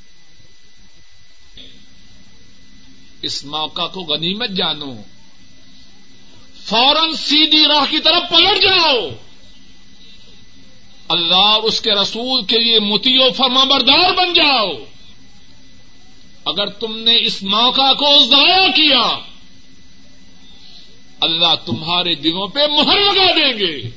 اس 3.23 3.45
موقع 3.45 3.87
کو 3.87 4.01
غنیمت 4.01 4.51
جانو۔ 4.51 4.95
فوراً 6.65 7.13
سیدھی 7.13 7.65
راہ 7.67 7.85
کی 7.91 7.99
طرف 7.99 8.31
پلٹ 8.31 8.63
جاؤ۔ 8.63 9.09
اللہ 11.09 11.59
اس 11.63 11.81
کے 11.81 11.91
رسول 11.91 12.45
کے 12.45 12.59
لیے 12.59 12.79
متی 12.81 13.19
و 13.19 13.33
فرما 13.33 13.65
بردار 13.65 14.13
بن 14.15 14.33
جاؤ۔ 14.33 14.73
اگر 16.45 16.67
تم 16.67 16.99
نے 16.99 17.27
اس 17.27 17.43
موقع 17.43 17.93
کو 17.93 18.25
ضائع 18.25 18.69
کیا، 18.69 19.19
اللہ 21.21 21.55
تمہارے 21.67 22.15
دلوں 22.15 22.49
پہ 22.49 22.61
مہر 22.61 22.99
لگا 22.99 23.35
دیں 23.37 23.59
گے۔ 23.59 23.91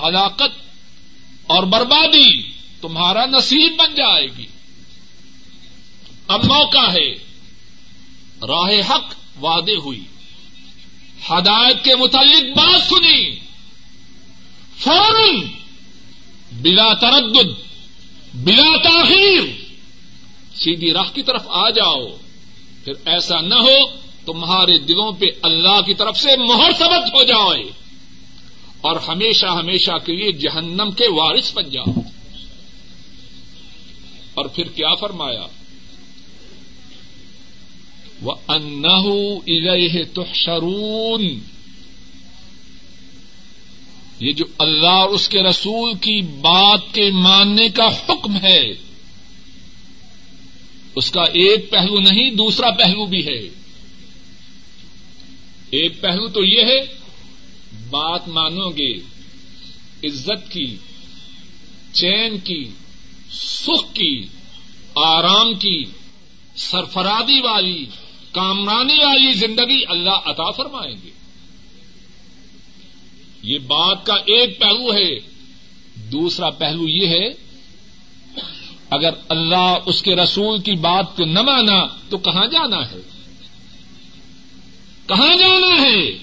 ہلاکت 0.00 0.60
اور 1.46 1.62
بربادی 1.62 2.42
تمہارا 2.80 3.26
نصیب 3.26 3.76
بن 3.78 3.94
جائے 3.94 4.26
گی۔ 4.38 4.46
اب 6.28 6.44
موقع 6.44 6.90
ہے۔ 6.90 7.14
راہ 8.42 8.90
حق 8.90 9.17
وعدے 9.42 9.76
ہوئی۔ 9.76 10.04
ہدایت 11.30 11.84
کے 11.84 11.96
متعلق 11.96 12.58
بات 12.58 12.82
سنی۔ 12.82 13.36
فوراً 14.78 15.40
بلا 16.52 16.94
تردد، 16.94 17.50
بلا 18.34 18.76
تاخیر 18.82 19.40
سیدھی 20.54 20.92
راہ 20.92 21.14
کی 21.14 21.22
طرف 21.22 21.42
آ 21.46 21.70
جاؤ۔ 21.70 22.06
پھر 22.84 22.92
ایسا 23.04 23.40
نہ 23.40 23.54
ہو 23.54 23.90
تمہارے 24.26 24.78
دلوں 24.78 25.12
پہ 25.12 25.26
اللہ 25.42 25.80
کی 25.80 25.94
طرف 25.94 26.16
سے 26.18 26.36
مہر 26.36 26.72
سبق 26.78 27.14
ہو 27.14 27.22
جائے۔ 27.22 27.70
اور 28.80 28.96
ہمیشہ 28.96 29.46
ہمیشہ 29.46 29.90
کے 30.06 30.12
لیے 30.12 30.32
جہنم 30.32 30.90
کے 30.90 31.04
وارث 31.10 31.54
بن 31.54 31.70
جاؤ۔ 31.70 32.00
اور 34.34 34.46
پھر 34.46 34.64
کیا 34.64 34.94
فرمایا؟ 34.94 35.46
وہ 38.22 38.34
انہ 38.48 40.14
تحشرون۔ 40.14 41.38
یہ 44.20 44.32
جو 44.32 44.44
اللہ 44.58 44.88
اور 44.88 45.08
اس 45.08 45.28
کے 45.28 45.42
رسول 45.42 45.94
کی 45.94 46.20
بات 46.20 46.80
کے 46.92 47.10
ماننے 47.10 47.68
کا 47.68 47.86
حکم 47.86 48.36
ہے، 48.36 48.70
اس 50.94 51.10
کا 51.10 51.22
ایک 51.22 51.70
پہلو 51.70 52.00
نہیں، 52.00 52.30
دوسرا 52.30 52.70
پہلو 52.70 53.06
بھی 53.06 53.26
ہے۔ 53.26 53.48
ایک 55.70 56.00
پہلو 56.00 56.28
تو 56.28 56.44
یہ 56.44 56.62
ہے، 56.62 56.80
بات 57.90 58.28
مانو 58.28 58.70
گے، 58.70 58.92
عزت 60.04 60.52
کی، 60.52 60.76
چین 61.92 62.38
کی، 62.38 62.64
سکھ 63.32 63.94
کی، 63.94 64.26
آرام 64.94 65.54
کی 65.54 65.84
سرفرادی 66.56 67.40
والی 67.40 67.86
کامرانی 68.38 69.04
والی 69.04 69.32
زندگی 69.32 69.82
اللہ 69.88 70.10
عطا 70.10 70.50
فرمائیں 70.50 70.96
گے۔ 71.04 71.10
یہ 73.42 73.58
بات 73.58 74.06
کا 74.06 74.14
ایک 74.14 74.60
پہلو 74.60 74.94
ہے۔ 74.94 75.18
دوسرا 75.94 76.50
پہلو 76.50 76.88
یہ 76.88 77.06
ہے، 77.06 77.28
اگر 78.90 79.10
اللہ 79.28 79.74
اس 79.86 80.02
کے 80.02 80.16
رسول 80.16 80.60
کی 80.60 80.72
بات 80.72 81.16
کو 81.16 81.24
نہ 81.24 81.42
مانا 81.42 81.86
تو 82.08 82.18
کہاں 82.18 82.46
جانا 82.46 82.90
ہے؟ 82.90 83.00
کہاں 85.06 85.36
جانا 85.36 85.82
ہے؟ 85.82 86.18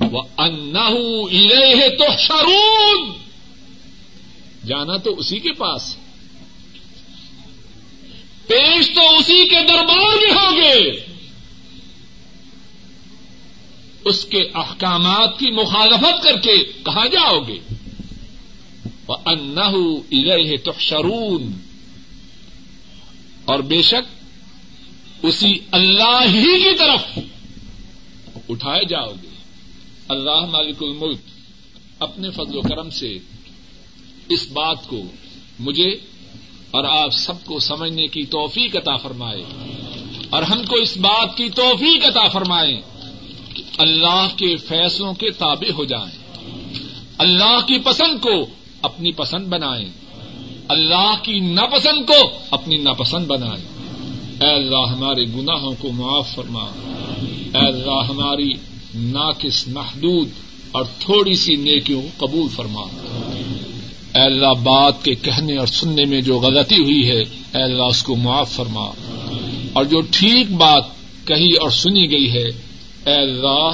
وہ 0.00 0.22
انہ 0.38 0.88
تو 1.98 2.04
شرون 2.18 3.12
جانا 4.66 4.96
تو 4.96 5.18
اسی 5.18 5.38
کے 5.38 5.52
پاس۔ 5.52 5.96
پیش 8.46 8.90
تو 8.94 9.16
اسی 9.18 9.48
کے 9.48 9.62
دربار 9.68 10.14
میں 10.16 10.32
ہوگے۔ 10.32 11.15
اس 14.06 14.24
کے 14.24 14.40
احکامات 14.54 15.38
کی 15.38 15.50
مخالفت 15.50 16.24
کر 16.24 16.40
کے 16.40 16.56
کہاں 16.58 17.06
جاؤ 17.06 17.40
گے؟ 17.40 17.58
انہ 19.26 19.74
الہ 20.10 20.56
تحشرون۔ 20.64 21.52
اور 23.44 23.58
بے 23.58 23.82
شک 23.82 24.24
اسی 25.22 25.54
اللہ 25.70 26.22
ہی 26.28 26.42
کی 26.42 26.76
طرف 26.76 27.18
اٹھائے 28.48 28.84
جاؤ 28.84 29.12
گے۔ 29.22 29.28
اللہ 30.08 30.46
مالک 30.50 30.76
الملک 30.80 31.18
اپنے 31.98 32.30
فضل 32.30 32.56
و 32.56 32.60
کرم 32.60 32.90
سے 32.90 33.18
اس 34.28 34.50
بات 34.52 34.86
کو 34.86 35.02
مجھے 35.58 35.88
اور 36.70 36.84
آپ 36.84 37.10
سب 37.10 37.44
کو 37.44 37.58
سمجھنے 37.58 38.06
کی 38.06 38.24
توفیق 38.24 38.76
عطا 38.76 38.96
فرمائے۔ 38.96 39.42
اور 40.30 40.42
ہم 40.42 40.64
کو 40.64 40.76
اس 40.76 40.96
بات 40.96 41.36
کی 41.36 41.48
توفیق 41.48 42.04
عطا 42.04 42.28
فرمائے۔ 42.28 42.80
اللہ 43.78 44.26
کے 44.36 44.56
فیصلوں 44.56 45.14
کے 45.14 45.30
تابع 45.30 45.72
ہو 45.78 45.84
جائیں۔ 45.84 46.42
اللہ 47.18 47.58
کی 47.66 47.78
پسند 47.78 48.20
کو 48.20 48.46
اپنی 48.82 49.12
پسند 49.12 49.46
بنائیں۔ 49.46 49.88
اللہ 50.68 51.14
کی 51.22 51.40
ناپسند 51.40 52.06
کو 52.06 52.30
اپنی 52.50 52.76
ناپسند 52.76 53.26
بنائیں۔ 53.26 53.64
اے 54.40 54.54
اللہ 54.54 54.92
ہمارے 54.92 55.24
گناہوں 55.24 55.74
کو 55.78 55.92
معاف 55.92 56.34
فرما۔ 56.34 56.64
اے 57.54 57.66
اللہ 57.66 58.04
ہماری 58.08 58.50
ناقص 58.94 59.68
محدود 59.68 60.28
اور 60.72 60.84
تھوڑی 60.98 61.34
سی 61.34 61.56
نیکیوں 61.56 62.02
کو 62.02 62.26
قبول 62.26 62.48
فرما۔ 62.48 62.82
اے 64.14 64.22
اللہ 64.22 64.54
بات 64.62 65.04
کے 65.04 65.14
کہنے 65.14 65.56
اور 65.56 65.66
سننے 65.66 66.04
میں 66.04 66.20
جو 66.20 66.38
غلطی 66.38 66.82
ہوئی 66.82 67.08
ہے، 67.08 67.20
اے 67.20 67.62
اللہ 67.62 67.82
اس 67.82 68.02
کو 68.02 68.16
معاف 68.16 68.52
فرما۔ 68.52 68.90
اور 69.72 69.84
جو 69.84 70.00
ٹھیک 70.00 70.50
بات 70.50 70.84
کہی 71.24 71.52
اور 71.52 71.70
سنی 71.70 72.10
گئی 72.10 72.32
ہے 72.32 72.75
اے 73.06 73.12
اللہ، 73.12 73.70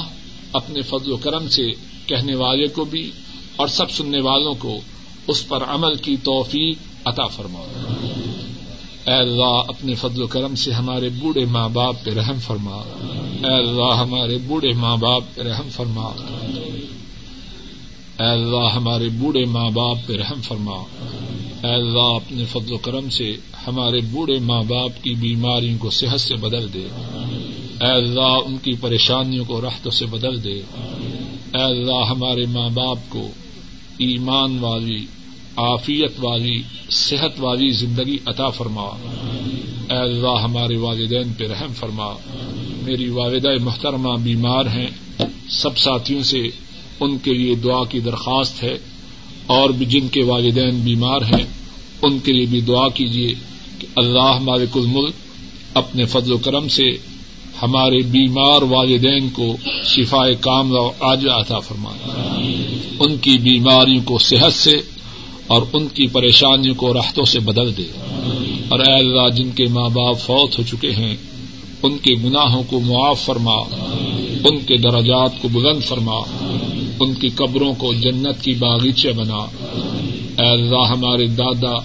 اپنے 0.53 0.83
فضل 0.83 1.13
و 1.13 1.17
کرم 1.17 1.49
سے 1.49 1.67
کہنے 2.07 2.35
والے 2.35 2.67
کو 2.67 2.85
بھی 2.85 3.11
اور 3.57 3.69
سب 3.69 3.91
سننے 3.91 4.21
والوں 4.21 4.55
کو 4.55 4.81
اس 5.27 5.49
پر 5.49 5.65
عمل 5.69 5.95
کی 5.95 6.17
توفیق 6.17 6.79
عطا 7.05 7.27
فرما 7.27 7.59
اے 9.07 9.13
اللہ، 9.13 9.63
اپنے 9.69 9.95
فضل 9.95 10.23
و 10.23 10.27
کرم 10.27 10.55
سے 10.55 10.73
ہمارے 10.73 11.09
بوڑھے 11.09 11.45
ماں 11.45 11.69
باپ 11.69 12.05
پہ 12.05 12.11
رحم 12.11 12.39
فرما۔ 12.39 12.77
اے 13.45 13.55
اللہ، 13.55 13.95
ہمارے 13.95 14.39
بوڑھے 14.39 14.73
ماں 14.73 14.97
باپ 14.97 15.23
پہ 15.35 15.43
رحم 15.43 15.69
فرما۔ 15.71 16.07
اے 18.21 18.31
اللہ، 18.31 18.75
ہمارے 18.75 19.09
بوڑھے 19.09 19.45
ماں 19.45 19.71
باپ 19.71 19.97
پہ 20.07 20.17
رحم 20.17 20.41
فرما۔ 20.43 20.77
اے 21.63 21.75
اللہ، 21.75 22.17
اپنے 22.17 22.45
فضل 22.45 22.73
و 22.73 22.79
کرم 22.79 23.11
سے 23.11 23.37
ہمارے 23.67 24.01
بوڑھے 24.01 24.39
ماں 24.39 24.63
باپ 24.63 24.91
کی 25.03 25.15
بیماریوں 25.15 25.79
کو 25.79 25.91
صحت 25.91 26.21
سے 26.21 26.37
بدل 26.37 26.73
دے۔ 26.75 26.87
اے 27.83 27.89
اللہ 27.89 28.39
ان 28.47 28.57
کی 28.59 28.73
پریشانیوں 28.81 29.45
کو 29.45 29.61
رحتوں 29.61 29.91
سے 29.91 30.07
بدل 30.07 30.45
دے۔ 30.45 30.63
اے 31.55 31.63
اللہ 31.63 32.11
ہمارے 32.11 32.47
ماں 32.47 32.69
باپ 32.69 32.99
کو 33.09 33.29
ایمان 33.99 34.59
والی، 34.59 35.07
عافیت 35.57 36.13
والی، 36.19 36.63
صحت 36.91 37.41
والی 37.41 37.69
زندگی 37.71 38.19
عطا 38.27 38.51
فرما۔ 38.51 38.83
اے 39.91 39.97
اللہ 39.97 40.41
ہمارے 40.43 40.77
والدین 40.77 41.33
پہ 41.33 41.47
رحم 41.47 41.73
فرما۔ 41.73 42.13
میری 42.83 43.09
والدہ 43.09 43.49
محترمہ 43.61 44.17
بیمار 44.23 44.67
ہیں۔ 44.67 45.23
سب 45.49 45.79
ساتھیوں 45.79 46.23
سے 46.23 46.43
ان 47.01 47.19
کے 47.19 47.35
لیے 47.35 47.55
دعا 47.55 47.85
کی 47.85 48.01
درخواست 48.01 48.63
ہے۔ 48.63 48.79
اور 49.47 49.71
بھی 49.71 49.87
جن 49.87 50.09
کے 50.09 50.25
والدین 50.25 50.81
بیمار 50.81 51.21
ہیں، 51.21 51.47
ان 52.03 52.19
کے 52.19 52.33
لیے 52.33 52.47
بھی 52.47 52.61
دعا 52.61 52.89
کیجیے 52.89 53.35
کہ 53.79 53.87
اللہ 53.97 54.39
مالک 54.41 54.77
الملک 54.77 55.15
اپنے 55.75 56.05
فضل 56.05 56.33
و 56.33 56.39
کرم 56.39 56.69
سے 56.69 57.12
ہمارے 57.63 57.99
بیمار 57.99 58.63
والدین 58.63 59.31
کو 59.31 59.57
شفا 59.85 60.33
کام 60.41 60.73
آج 61.01 61.27
عطا 61.29 61.59
فرما 61.59 61.91
ان 62.99 63.17
کی 63.17 63.39
بیماریوں 63.39 64.03
کو 64.05 64.19
صحت 64.19 64.53
سے 64.53 64.77
اور 65.47 65.63
ان 65.73 65.89
کی 65.89 66.07
پریشانیوں 66.07 66.75
کو 66.75 66.95
راحتوں 66.95 67.25
سے 67.25 67.41
بدل 67.41 67.77
دے۔ 67.77 67.85
اور 68.69 68.79
اے 68.81 68.93
اللہ، 68.93 69.29
جن 69.29 69.51
کے 69.51 69.67
ماں 69.67 69.89
باپ 69.89 70.21
فوت 70.21 70.59
ہو 70.59 70.65
چکے 70.71 70.91
ہیں، 70.93 71.17
ان 71.83 71.99
کے 71.99 72.15
گناہوں 72.25 72.63
کو 72.63 72.81
معاف 72.81 73.21
فرما۔ 73.21 73.57
ان 74.45 74.61
کے 74.61 74.77
دراجات 74.77 75.43
کو 75.43 75.49
بلند 75.49 75.85
فرما۔ 75.85 76.17
ان 77.01 77.15
کی 77.15 77.29
قبروں 77.29 77.75
کو 77.75 77.95
جنت 77.95 78.43
کی 78.43 78.53
باغیچے 78.53 79.13
بنا۔ 79.13 79.47
اے 80.39 80.53
اللہ، 80.53 80.91
ہمارے 80.91 81.27
دادا، 81.27 81.79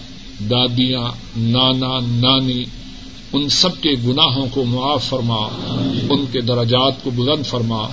دادیاں، 0.49 1.11
نانا، 1.37 1.99
نانی 1.99 2.63
ان 3.33 3.49
سب 3.49 3.81
کے 3.81 3.91
گناہوں 4.07 4.47
کو 4.51 4.63
معاف 4.63 5.03
فرما، 5.03 5.47
ان 6.09 6.25
کے 6.31 6.41
دراجات 6.41 7.03
کو 7.03 7.09
بلند 7.09 7.45
فرما، 7.45 7.87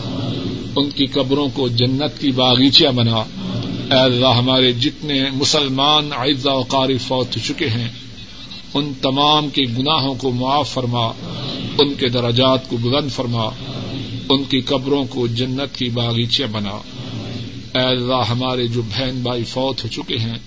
ان 0.76 0.90
کی 0.90 1.06
قبروں 1.06 1.48
کو 1.54 1.68
جنت 1.68 2.20
کی 2.20 2.30
باغیچیاں 2.30 2.92
بنا۔ 2.92 3.16
اے 3.90 3.98
اللہ، 3.98 4.26
ہمارے 4.26 4.72
جتنے 4.72 5.30
مسلمان 5.32 6.10
اعزا 6.16 6.52
و 6.52 6.62
قاری 6.62 6.98
فوت 6.98 7.36
ہو 7.36 7.40
چکے 7.44 7.68
ہیں، 7.68 7.88
ان 8.74 8.92
تمام 9.02 9.48
کے 9.48 9.62
گناہوں 9.78 10.14
کو 10.14 10.30
معاف 10.30 10.68
فرما، 10.68 11.06
ان 11.78 11.94
کے 11.94 12.08
دراجات 12.08 12.70
کو 12.70 12.76
بلند 12.76 13.10
فرما، 13.10 13.48
ان 14.28 14.44
کی 14.44 14.60
قبروں 14.60 15.04
کو 15.04 15.26
جنت 15.26 15.76
کی 15.76 15.88
باغیچیاں 15.88 16.48
بنا۔ 16.48 16.78
اے 17.74 17.82
اللہ، 17.82 18.22
ہمارے 18.28 18.66
جو 18.66 18.82
بہن 18.82 19.20
بھائی 19.22 19.44
فوت 19.44 19.84
ہو 19.84 19.88
چکے 19.88 20.18
ہیں، 20.18 20.38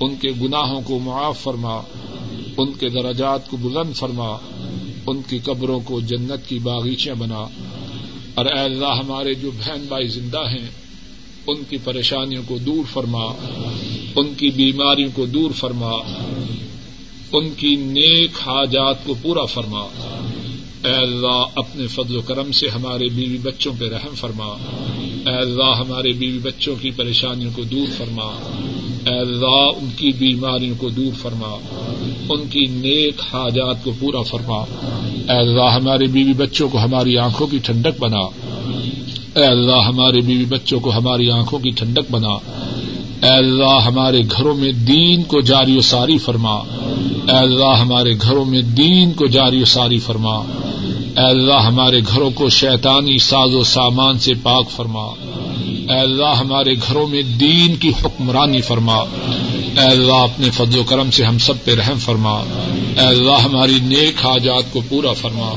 ان 0.00 0.14
کے 0.14 0.28
گناہوں 0.42 0.80
کو 0.80 0.98
معاف 0.98 1.40
فرما 1.40 1.80
ان 2.60 2.72
کے 2.72 2.88
درجات 2.88 3.50
کو 3.50 3.56
بلند 3.56 3.94
فرما، 3.94 4.36
ان 5.06 5.22
کی 5.28 5.38
قبروں 5.38 5.80
کو 5.80 6.00
جنت 6.00 6.48
کی 6.48 6.58
باغیچیاں 6.58 7.14
بنا۔ 7.14 7.46
اور 8.34 8.46
اے 8.46 8.60
اللہ، 8.60 9.00
ہمارے 9.04 9.34
جو 9.34 9.50
بہن 9.50 9.84
بھائی 9.88 10.08
زندہ 10.08 10.38
ہیں، 10.38 10.68
ان 11.46 11.56
کی 11.68 11.76
پریشانیوں 11.84 12.42
کو 12.48 12.58
دور 12.58 12.84
فرما، 12.92 13.24
ان 14.16 14.34
کی 14.36 14.50
بیماریوں 14.50 15.10
کو 15.14 15.26
دور 15.26 15.50
فرما، 15.50 15.92
ان 17.32 17.50
کی 17.56 17.76
نیک 17.76 18.30
حاجات 18.46 19.04
کو 19.04 19.14
پورا 19.22 19.44
فرما۔ 19.44 19.80
اے 20.84 20.92
اللہ، 20.92 21.44
اپنے 21.54 21.86
فضل 21.86 22.16
و 22.16 22.20
کرم 22.20 22.52
سے 22.52 22.68
ہمارے 22.68 23.08
بیوی 23.08 23.38
بچوں 23.38 23.72
پہ 23.78 23.88
رحم 23.88 24.14
فرما۔ 24.14 24.56
اے 25.26 25.36
اللہ، 25.36 25.76
ہمارے 25.78 26.12
بیوی 26.12 26.38
بچوں 26.38 26.76
کی 26.80 26.90
پریشانیوں 26.90 27.50
کو 27.56 27.62
دور 27.62 27.86
فرما۔ 27.96 28.30
اے 29.06 29.18
اللہ، 29.18 29.78
ان 29.80 29.88
کی 29.96 30.12
بیماریوں 30.18 30.74
کو 30.78 30.88
دور 30.88 31.16
فرما، 31.16 31.56
ان 32.28 32.46
کی 32.50 32.66
نیک 32.66 33.20
حاجات 33.20 33.84
کو 33.84 33.92
پورا 33.98 34.22
فرما۔ 34.22 34.58
اے 35.32 35.38
اللہ، 35.38 35.70
ہمارے 35.74 36.06
بیوی 36.06 36.32
بچوں 36.32 36.68
کو 36.68 36.78
ہماری 36.78 37.18
آنکھوں 37.18 37.46
کی 37.46 37.58
ٹھنڈک 37.58 38.00
بنا۔ 38.00 38.20
اے 39.38 39.44
اللہ، 39.44 39.76
ہمارے 39.76 40.20
بیوی 40.20 40.44
بچوں 40.44 40.80
کو 40.80 40.92
ہماری 40.92 41.30
آنکھوں 41.30 41.58
کی 41.58 41.70
ٹھنڈک 41.70 42.10
بنا۔ 42.10 42.32
اے 43.22 43.28
اللہ، 43.28 43.82
ہمارے 43.86 44.22
گھروں 44.32 44.54
میں 44.54 44.72
دین 44.72 45.22
کو 45.22 45.40
جاری 45.40 45.76
و 45.76 45.80
ساری 45.80 46.18
فرما۔ 46.18 46.54
اے 47.28 47.36
اللہ، 47.36 47.80
ہمارے 47.80 48.14
گھروں 48.22 48.44
میں 48.44 48.62
دین 48.62 49.12
کو 49.12 49.26
جاری 49.26 49.62
و 49.62 49.64
ساری 49.64 49.98
فرما۔ 49.98 50.36
اے 51.16 51.30
اللہ، 51.30 51.60
ہمارے 51.66 52.00
گھروں 52.00 52.30
کو 52.30 52.48
شیطانی 52.48 53.18
ساز 53.18 53.54
و 53.54 53.64
سامان 53.64 54.18
سے 54.18 54.34
پاک 54.42 54.70
فرما۔ 54.70 55.06
اے 55.90 56.00
اللہ 56.00 56.34
ہمارے 56.40 56.74
گھروں 56.74 57.08
میں 57.08 57.22
دین 57.22 57.76
کی 57.76 57.88
حکمرانی 57.88 58.60
فرما۔ 58.60 58.96
اے 58.96 59.86
اللہ 59.86 60.12
اپنے 60.12 60.50
فضل 60.50 60.78
و 60.78 60.84
کرم 60.84 61.10
سے 61.10 61.24
ہم 61.24 61.38
سب 61.38 61.64
پہ 61.64 61.74
رحم 61.74 61.98
فرما۔ 61.98 62.32
اے 62.32 63.06
اللہ 63.06 63.40
ہماری 63.44 63.78
نیک 63.82 64.26
حاجات 64.26 64.72
کو 64.72 64.80
پورا 64.88 65.12
فرما۔ 65.12 65.48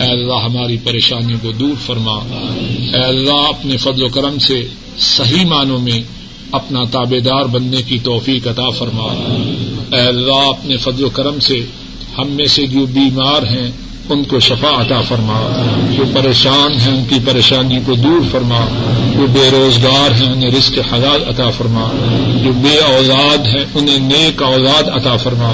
اے 0.00 0.10
اللہ 0.10 0.34
ہماری 0.34 0.76
پریشانیوں 0.84 1.38
کو 1.42 1.52
دور 1.52 1.74
فرما۔ 1.86 2.16
اے 2.94 3.04
اللہ 3.04 3.48
اپنے 3.48 3.76
فضل 3.76 4.02
و 4.02 4.08
کرم 4.08 4.38
سے 4.38 4.66
صحیح 4.98 5.44
معنوں 5.44 5.78
میں 5.78 6.02
اپنا 6.52 6.80
تابے 6.90 7.20
دار 7.20 7.44
بننے 7.44 7.82
کی 7.82 7.98
توفیق 7.98 8.46
عطا 8.46 8.70
فرما۔ 8.70 9.06
اے 9.96 10.00
اللہ 10.00 10.48
اپنے 10.48 10.76
فضل 10.76 11.04
و 11.04 11.10
کرم 11.10 11.40
سے 11.40 11.66
ہم 12.18 12.28
میں 12.28 12.46
سے 12.46 12.66
جو 12.66 12.86
بیمار 12.86 13.42
ہیں 13.42 13.70
ان 14.10 14.22
کو 14.24 14.40
شفا 14.40 14.70
عطا 14.80 15.00
فرما، 15.00 15.40
جو 15.90 16.04
پریشان 16.14 16.74
ہیں 16.80 16.92
ان 16.92 17.04
کی 17.08 17.18
پریشانی 17.24 17.78
کو 17.86 17.94
دور 17.94 18.20
فرما، 18.32 18.60
جو 19.14 19.26
بے 19.26 19.48
روزگار 19.52 20.10
ہیں 20.20 20.28
انہیں 20.32 20.50
رزق 20.50 20.78
حلال 20.92 21.24
عطا 21.28 21.50
فرما، 21.50 21.86
جو 22.44 22.52
بے 22.52 22.76
اوزاد 22.78 23.46
ہیں 23.46 23.64
انہیں 23.74 23.98
نیک 23.98 24.42
اوزاد 24.42 24.88
عطا 24.88 25.16
فرما، 25.16 25.50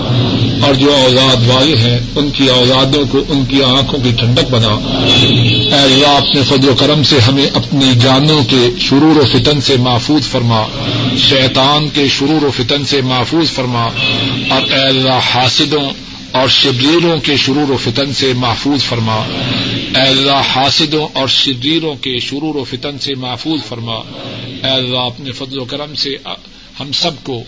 اور 0.67 0.75
جو 0.75 0.95
اوزاد 0.95 1.49
والے 1.49 1.77
ہیں 1.77 1.99
ان 2.17 2.31
کی 2.31 2.49
اوزادوں 2.49 3.05
کو 3.11 3.23
ان 3.29 3.45
کی 3.45 3.63
آنکھوں 3.63 3.99
کی 4.05 4.13
ٹھنڈک 4.13 4.51
بنا۔ 4.51 4.75
اے 5.17 5.83
اللہ، 5.83 6.07
اپنے 6.07 6.43
فضل 6.43 6.69
و 6.69 6.75
کرم 6.75 7.03
سے 7.03 7.19
ہمیں 7.19 7.47
اپنی 7.55 7.93
جانوں 8.01 8.43
کے 8.45 8.71
شرور 8.79 9.17
و 9.17 9.25
فتن 9.33 9.61
سے 9.61 9.77
محفوظ 9.77 10.29
فرما، 10.29 10.63
شیطان 11.29 11.89
کے 11.89 12.07
شرور 12.09 12.45
و 12.45 12.51
فتن 12.57 12.85
سے 12.85 13.01
محفوظ 13.03 13.51
فرما، 13.51 13.85
اور 14.51 14.63
اے 14.63 14.87
اللہ، 14.89 15.21
حاسدوں 15.35 15.85
اور 16.41 16.49
شریروں 16.49 17.19
کے 17.19 17.37
شرور 17.37 17.71
و 17.71 17.77
فتن 17.77 18.13
سے 18.13 18.33
محفوظ 18.33 18.83
فرما۔ 18.83 19.17
اے 19.97 20.09
اللہ، 20.09 20.43
حاسدوں 20.57 21.09
اور 21.13 21.29
شریروں 21.29 21.95
کے 21.95 22.19
شرور 22.19 22.55
و 22.55 22.65
فتن 22.65 22.99
سے 22.99 23.15
محفوظ 23.15 23.65
فرما۔ 23.69 23.95
اے 24.63 24.71
اللہ، 24.71 24.99
اپنے 24.99 25.33
فضل 25.33 25.59
و 25.59 25.65
کرم 25.65 25.95
سے 25.95 26.17
ہم 26.81 26.93
سب 26.93 27.11
کو 27.23 27.43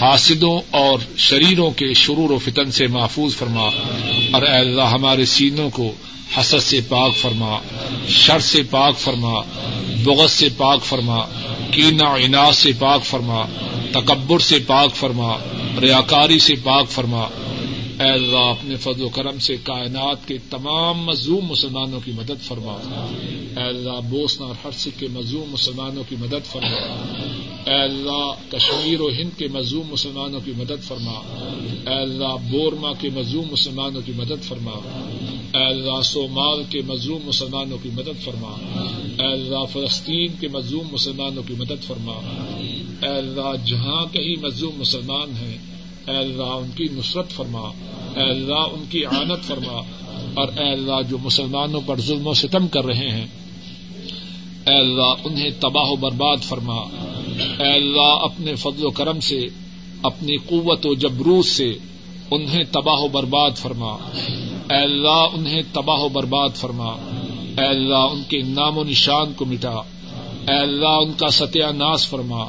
حاسدوں 0.00 0.60
اور 0.70 0.98
شریروں 1.16 1.70
کے 1.70 1.94
شرور 1.94 2.30
و 2.30 2.38
فتن 2.38 2.70
سے 2.70 2.86
محفوظ 2.86 3.36
فرما۔ 3.36 3.64
اور 4.32 4.42
اے 4.42 4.58
اللہ، 4.58 4.82
ہمارے 4.82 5.24
سینوں 5.24 5.70
کو 5.70 5.92
حسد 6.40 6.62
سے 6.62 6.80
پاک 6.88 7.16
فرما، 7.16 7.58
شر 8.08 8.38
سے 8.38 8.62
پاک 8.62 8.98
فرما 8.98 9.40
بغت 10.04 10.30
سے 10.30 10.48
پاک 10.56 10.84
فرما 10.84 11.18
کینا 11.70 12.14
عناص 12.14 12.58
سے 12.58 12.72
پاک 12.78 13.04
فرما، 13.04 13.42
تکبر 13.92 14.38
سے 14.38 14.58
پاک 14.58 14.96
فرما، 14.96 15.36
ریاکاری 15.80 16.38
سے 16.38 16.54
پاک 16.54 16.90
فرما۔ 16.90 17.28
اے 18.00 18.10
اللہ، 18.10 18.36
اپنے 18.36 18.76
فضل 18.76 19.02
و 19.02 19.08
کرم 19.08 19.38
سے 19.38 19.56
کائنات 19.62 20.28
کے 20.28 20.38
تمام 20.50 21.04
مظلوم 21.04 21.44
مسلمانوں 21.44 22.00
کی 22.04 22.12
مدد 22.12 22.42
فرما۔ 22.42 22.72
اے 23.56 23.68
اللہ، 23.68 24.08
بوسنا 24.10 24.46
اور 24.46 24.54
ہر 24.64 24.70
سکھ 24.70 25.00
کے 25.00 25.08
مظلوم 25.12 25.52
مسلمانوں 25.52 26.04
کی 26.08 26.16
مدد 26.20 26.46
فرما۔ 26.46 26.68
اے 27.66 27.82
اللہ، 27.82 28.32
کشمیر 28.48 29.00
و 29.00 29.08
ہند 29.08 29.38
کے 29.38 29.48
مظلوم 29.48 29.86
مسلمانوں 29.90 30.40
کی 30.44 30.52
مدد 30.56 30.82
فرما۔ 30.82 31.12
اے 31.90 32.02
اللہ، 32.02 32.50
بورما 32.50 32.92
کے 32.92 33.08
مظلوم 33.10 33.44
مسلمانوں 33.52 34.00
کی 34.06 34.12
مدد 34.16 34.42
فرما۔ 34.42 34.72
اے 35.54 35.66
اللہ 35.66 36.02
سومال 36.02 36.62
کے 36.70 36.80
مظلوم 36.80 37.22
مسلمانوں 37.24 37.78
کی 37.82 37.88
مدد 37.92 38.24
فرما۔ 38.24 38.54
اے 39.18 39.32
اللہ، 39.32 39.64
فلسطین 39.72 40.32
کے 40.40 40.48
مظلوم 40.48 40.88
مسلمانوں 40.92 41.42
کی 41.42 41.54
مدد 41.58 41.84
فرما۔ 41.86 42.12
اے 43.02 43.16
اللہ، 43.16 43.66
جہاں 43.66 44.04
کہیں 44.12 44.42
مظلوم 44.42 44.80
مسلمان 44.80 45.36
ہیں، 45.36 45.58
اے 46.08 46.16
اللہ، 46.16 46.42
ان 46.42 46.70
کی 46.76 46.84
نصرت 46.92 47.30
فرما۔ 47.30 47.89
اے 48.16 48.30
اللہ، 48.30 48.54
ان 48.54 48.84
کی 48.90 49.04
آنت 49.04 49.44
فرما 49.44 49.82
اور 50.34 50.48
اے 50.58 50.72
اللہ 50.72 51.02
جو 51.10 51.18
مسلمانوں 51.18 51.80
پر 51.86 52.00
ظلم 52.00 52.26
و 52.26 52.34
ستم 52.34 52.68
کر 52.68 52.84
رہے 52.84 53.08
ہیں، 53.08 53.26
اے 54.66 54.78
اللہ 54.78 55.12
انہیں 55.24 55.50
تباہ 55.60 55.90
و 55.90 55.96
برباد 55.96 56.36
فرما۔ 56.36 56.76
اے 57.58 57.72
اللہ 57.72 58.24
اپنے 58.24 58.54
فضل 58.54 58.86
و 58.86 58.90
کرم 58.90 59.20
سے، 59.20 59.46
اپنی 60.02 60.36
قوت 60.36 60.86
و 60.86 60.94
جبروت 60.94 61.44
سے 61.44 61.72
انہیں 62.30 62.64
تباہ 62.72 63.00
و 63.00 63.08
برباد 63.08 63.50
فرما۔ 63.56 63.92
اے 64.70 64.82
اللہ 64.82 65.26
انہیں 65.32 65.62
تباہ 65.72 66.00
و 66.00 66.08
برباد 66.08 66.48
فرما۔ 66.54 66.88
اے 67.58 67.66
اللہ 67.66 67.94
ان 67.94 68.22
کے 68.28 68.42
نام 68.42 68.78
و 68.78 68.84
نشان 68.84 69.32
کو 69.32 69.44
مٹا۔ 69.44 69.82
اے 70.48 70.60
اللہ 70.60 70.86
ان 70.86 71.12
کا 71.12 71.28
ستیہ 71.28 71.64
ناس 71.64 72.08
فرما۔ 72.08 72.42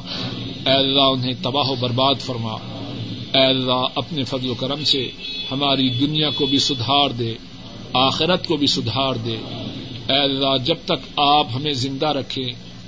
اے 0.66 0.72
اللہ 0.72 1.00
انہیں 1.00 1.32
تباہ 1.42 1.70
و 1.70 1.74
برباد 1.80 2.14
فرما۔ 2.20 2.52
اے 3.34 3.46
اللہ 3.46 3.86
اپنے 3.94 4.24
فضل 4.24 4.50
و 4.50 4.54
کرم 4.54 4.84
سے 4.84 5.10
ہماری 5.52 5.88
دنیا 5.88 6.30
کو 6.30 6.46
بھی 6.46 6.58
سدھار 6.58 7.10
دے، 7.10 7.34
آخرت 7.92 8.46
کو 8.46 8.56
بھی 8.56 8.66
سدھار 8.66 9.14
دے۔ 9.14 9.36
اے 10.08 10.22
اللہ 10.22 10.56
جب 10.64 10.76
تک 10.84 11.20
آپ 11.20 11.46
ہمیں 11.54 11.72
زندہ 11.72 12.06
رکھیں، 12.06 12.44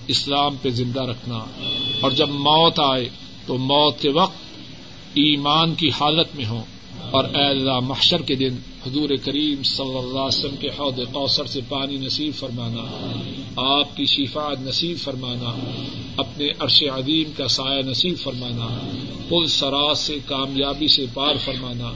اسلام 0.09 0.57
پہ 0.63 0.71
زندہ 0.71 1.03
رکھنا۔ 1.03 1.39
اور 2.01 2.11
جب 2.11 2.29
موت 2.29 2.81
آئے، 2.81 3.09
تو 3.47 3.59
موت 3.59 4.01
کے 4.01 4.11
وقت 4.11 4.37
ایمان 5.15 5.75
کی 5.75 5.89
حالت 5.89 6.37
میں 6.37 6.47
ہوں۔ 6.47 6.63
اور 7.11 7.25
اے 7.25 7.45
اللہ 7.45 7.81
محشر 7.81 8.23
کے 8.23 8.35
دن 8.35 8.57
حضور 8.87 9.11
کریم 9.25 9.63
صلی 9.63 9.99
اللہ 9.99 10.19
علیہ 10.19 10.39
وسلم 10.39 10.57
کے 10.57 10.69
حوض 10.69 10.99
کوثر 11.13 11.47
سے 11.47 11.61
پانی 11.69 11.97
نصیب 11.97 12.35
فرمانا، 12.35 12.85
آپ 13.57 13.97
کی 13.97 14.05
شفاعت 14.07 14.61
نصیب 14.61 14.99
فرمانا، 14.99 15.55
اپنے 16.17 16.49
عرش 16.59 16.83
عظیم 16.83 17.33
کا 17.37 17.49
سایہ 17.49 17.83
نصیب 17.83 18.19
فرمانا، 18.19 18.69
پل 19.29 19.47
سراز 19.47 19.99
سے 19.99 20.19
کامیابی 20.27 20.89
سے 20.89 21.07
پار 21.15 21.35
فرمانا، 21.45 21.93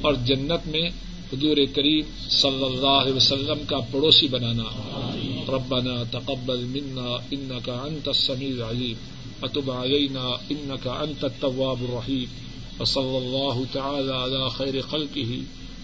اور 0.00 0.14
جنت 0.14 0.66
میں 0.66 0.88
حضور 1.32 1.56
کریم 1.74 2.04
صلی 2.30 2.64
اللہ 2.64 3.02
علیہ 3.02 3.14
وسلم 3.14 3.64
کا 3.66 3.78
پڑوسی 3.92 4.28
بنانا۔ 4.28 4.64
ربنا 5.48 6.02
تقبل 6.10 6.64
منا 6.64 7.10
انك 7.30 7.68
انت 7.68 8.08
السميع 8.08 8.48
العليم 8.48 8.96
وتب 9.42 9.70
علينا 9.70 10.26
انك 10.50 10.86
انت 10.86 11.24
التواب 11.24 11.84
الرحيم 11.88 12.28
وصلى 12.80 13.18
الله 13.18 13.66
تعالى 13.72 14.14
على 14.14 14.50
خير 14.50 14.80
خلقه 14.80 15.30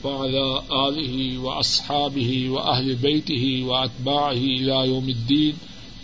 وعلى 0.05 0.62
آله 0.88 1.38
وأصحابه 1.38 2.50
وأهل 2.50 2.94
بيته 2.94 3.64
وأتباعه 3.66 4.32
إلى 4.32 4.88
يوم 4.88 5.09
الدين. 5.09 5.55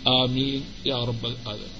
آمين. 0.07 0.63
يا 0.85 1.03
رب 1.03 1.25
العالمين. 1.25 1.78